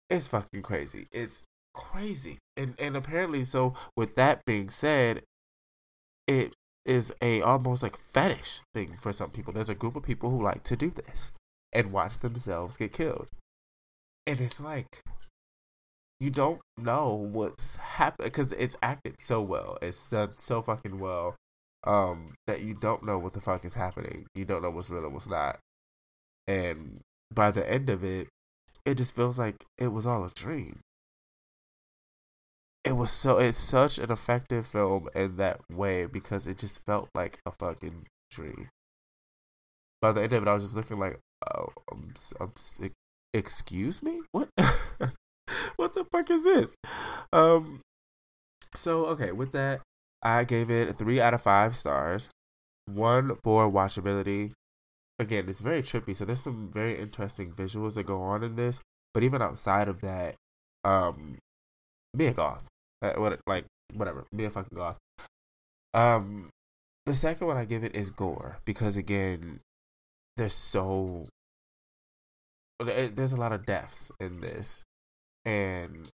It's 0.09 0.27
fucking 0.27 0.61
crazy. 0.63 1.07
It's 1.11 1.45
crazy. 1.77 2.39
And 2.57 2.73
and 2.79 2.97
apparently 2.97 3.45
so 3.45 3.75
with 3.95 4.15
that 4.15 4.43
being 4.45 4.69
said, 4.69 5.21
it 6.27 6.53
is 6.85 7.13
a 7.21 7.41
almost 7.41 7.83
like 7.83 7.95
fetish 7.95 8.61
thing 8.73 8.97
for 8.97 9.13
some 9.13 9.29
people. 9.29 9.53
There's 9.53 9.69
a 9.69 9.75
group 9.75 9.95
of 9.95 10.03
people 10.03 10.31
who 10.31 10.41
like 10.41 10.63
to 10.63 10.75
do 10.75 10.89
this 10.89 11.31
and 11.71 11.91
watch 11.91 12.19
themselves 12.19 12.77
get 12.77 12.93
killed. 12.93 13.27
And 14.25 14.41
it's 14.41 14.59
like 14.59 15.03
you 16.19 16.31
don't 16.31 16.61
know 16.77 17.13
what's 17.13 17.75
happening 17.75 18.27
because 18.27 18.51
it's 18.53 18.75
acted 18.81 19.19
so 19.19 19.41
well. 19.41 19.77
It's 19.81 20.07
done 20.07 20.37
so 20.37 20.63
fucking 20.63 20.99
well 20.99 21.35
um, 21.83 22.33
that 22.47 22.61
you 22.61 22.73
don't 22.73 23.05
know 23.05 23.19
what 23.19 23.33
the 23.33 23.41
fuck 23.41 23.63
is 23.65 23.75
happening. 23.75 24.25
You 24.33 24.45
don't 24.45 24.63
know 24.63 24.71
what's 24.71 24.89
real 24.89 25.05
and 25.05 25.13
what's 25.13 25.29
not. 25.29 25.59
And 26.47 27.01
by 27.31 27.51
the 27.51 27.69
end 27.69 27.91
of 27.91 28.03
it, 28.03 28.29
it 28.83 28.95
just 28.95 29.15
feels 29.15 29.37
like 29.37 29.63
it 29.77 29.89
was 29.89 30.07
all 30.07 30.25
a 30.25 30.29
dream. 30.29 30.79
It 32.87 32.95
was 32.95 33.11
so 33.11 33.37
it's 33.37 33.57
such 33.57 33.99
an 33.99 34.13
effective 34.13 34.65
film 34.65 35.09
in 35.13 35.35
that 35.35 35.59
way 35.69 36.05
because 36.05 36.47
it 36.47 36.57
just 36.57 36.85
felt 36.85 37.09
like 37.13 37.37
a 37.45 37.51
fucking 37.51 38.05
dream. 38.31 38.69
By 40.01 40.13
the 40.13 40.21
end 40.21 40.31
of 40.31 40.43
it, 40.43 40.47
I 40.47 40.53
was 40.53 40.63
just 40.63 40.77
looking 40.77 40.97
like, 40.97 41.19
oh, 41.53 41.67
I'm, 41.91 42.13
I'm, 42.39 42.53
excuse 43.33 44.01
me, 44.01 44.21
what, 44.31 44.47
what 45.75 45.95
the 45.95 46.05
fuck 46.09 46.29
is 46.29 46.45
this? 46.45 46.75
Um, 47.33 47.81
so 48.73 49.07
okay, 49.07 49.33
with 49.33 49.51
that, 49.51 49.81
I 50.23 50.45
gave 50.45 50.71
it 50.71 50.95
three 50.95 51.19
out 51.19 51.33
of 51.33 51.41
five 51.41 51.75
stars. 51.75 52.29
One 52.85 53.35
for 53.43 53.69
watchability. 53.69 54.53
Again, 55.19 55.49
it's 55.49 55.59
very 55.59 55.81
trippy, 55.81 56.15
so 56.15 56.23
there's 56.23 56.39
some 56.39 56.69
very 56.71 56.97
interesting 56.97 57.51
visuals 57.51 57.95
that 57.95 58.05
go 58.05 58.21
on 58.21 58.45
in 58.45 58.55
this. 58.55 58.79
But 59.13 59.23
even 59.23 59.41
outside 59.41 59.89
of 59.89 59.99
that, 59.99 60.35
um, 60.85 61.39
goth. 62.33 62.65
Uh, 63.01 63.13
what 63.13 63.39
like 63.45 63.65
whatever, 63.93 64.25
be 64.35 64.45
a 64.45 64.49
fucking 64.49 64.75
goth. 64.75 64.97
Um, 65.93 66.49
the 67.05 67.13
second 67.13 67.47
one 67.47 67.57
I 67.57 67.65
give 67.65 67.83
it 67.83 67.95
is 67.95 68.09
gore 68.09 68.57
because 68.65 68.97
again, 68.97 69.59
there's 70.35 70.53
so 70.53 71.27
there's 72.79 73.33
a 73.33 73.37
lot 73.37 73.51
of 73.51 73.65
deaths 73.65 74.11
in 74.19 74.41
this, 74.41 74.83
and 75.45 76.09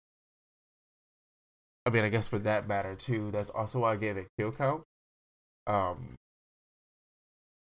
I 1.87 1.91
mean, 1.91 2.05
I 2.05 2.11
guess 2.11 2.29
for 2.29 2.39
that 2.41 2.69
matter 2.69 2.95
too, 2.95 3.31
that's 3.31 3.51
also 3.51 3.81
why 3.81 3.93
I 3.93 3.97
gave 3.97 4.17
it 4.17 4.27
kill 4.39 4.53
count. 4.53 4.83
Um, 5.67 6.15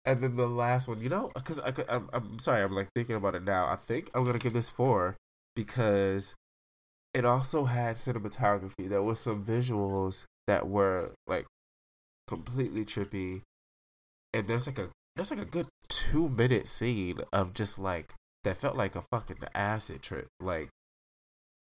and 0.06 0.24
then 0.24 0.36
the 0.36 0.48
last 0.48 0.88
one, 0.88 1.02
you 1.02 1.10
know, 1.10 1.32
because 1.36 1.60
I, 1.60 1.74
I'm, 1.88 2.10
I'm 2.12 2.40
sorry, 2.40 2.64
I'm 2.64 2.76
like 2.76 2.90
thinking 2.96 3.16
about 3.16 3.36
it 3.36 3.44
now. 3.44 3.68
I 3.68 3.76
think 3.76 4.10
I'm 4.14 4.26
gonna 4.26 4.40
give 4.40 4.54
this 4.54 4.70
four 4.70 5.16
because 5.56 6.36
it 7.14 7.26
also 7.26 7.66
had 7.66 7.96
cinematography. 7.96 8.88
There 8.88 9.04
was 9.04 9.20
some 9.20 9.44
visuals 9.44 10.26
that 10.48 10.68
were 10.68 11.12
like 11.28 11.46
completely 12.28 12.86
trippy, 12.86 13.42
and 14.34 14.48
there's 14.48 14.68
like 14.68 14.80
a 14.80 14.90
there's 15.16 15.32
like 15.32 15.42
a 15.42 15.46
good 15.46 15.68
two 15.88 16.30
minute 16.30 16.68
scene 16.68 17.20
of 17.34 17.54
just 17.54 17.80
like 17.80 18.14
that 18.44 18.58
felt 18.58 18.78
like 18.78 18.96
a 18.96 19.02
fucking 19.02 19.38
acid 19.54 20.02
trip. 20.02 20.28
Like 20.40 20.70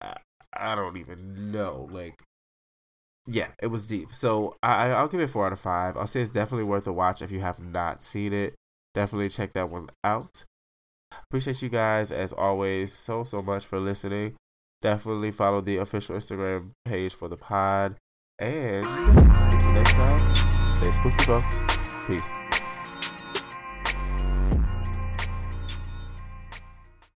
I, 0.01 0.17
I 0.53 0.75
don't 0.75 0.97
even 0.97 1.53
know. 1.53 1.89
Like 1.91 2.23
yeah, 3.27 3.49
it 3.63 3.69
was 3.69 3.87
deep. 3.87 4.13
So 4.13 4.57
I 4.63 4.91
I'll 4.91 5.09
give 5.09 5.21
it 5.21 5.31
four 5.31 5.47
out 5.47 5.53
of 5.53 5.61
five. 5.61 5.97
I'll 5.97 6.07
say 6.07 6.21
it's 6.21 6.33
definitely 6.33 6.65
worth 6.65 6.87
a 6.87 6.93
watch 6.93 7.23
if 7.23 7.31
you 7.31 7.41
have 7.41 7.61
not 7.61 8.03
seen 8.03 8.33
it. 8.33 8.55
Definitely 8.95 9.29
check 9.29 9.53
that 9.53 9.71
one 9.71 9.91
out. 10.03 10.45
Appreciate 11.31 11.63
you 11.63 11.69
guys 11.69 12.11
as 12.11 12.33
always 12.33 12.93
so 12.93 13.25
so 13.25 13.41
much 13.41 13.65
for 13.65 13.79
listening. 13.79 14.35
Definitely 14.81 15.33
follow 15.33 15.61
the 15.61 15.79
official 15.79 16.17
Instagram 16.17 16.71
page 16.85 17.15
for 17.15 17.29
the 17.29 17.37
pod. 17.37 17.97
And 18.39 18.87
until 18.87 19.73
next 19.73 19.93
time, 19.93 20.19
stay 20.69 20.93
spooky, 20.93 21.25
folks. 21.25 21.61
Peace. 22.07 22.31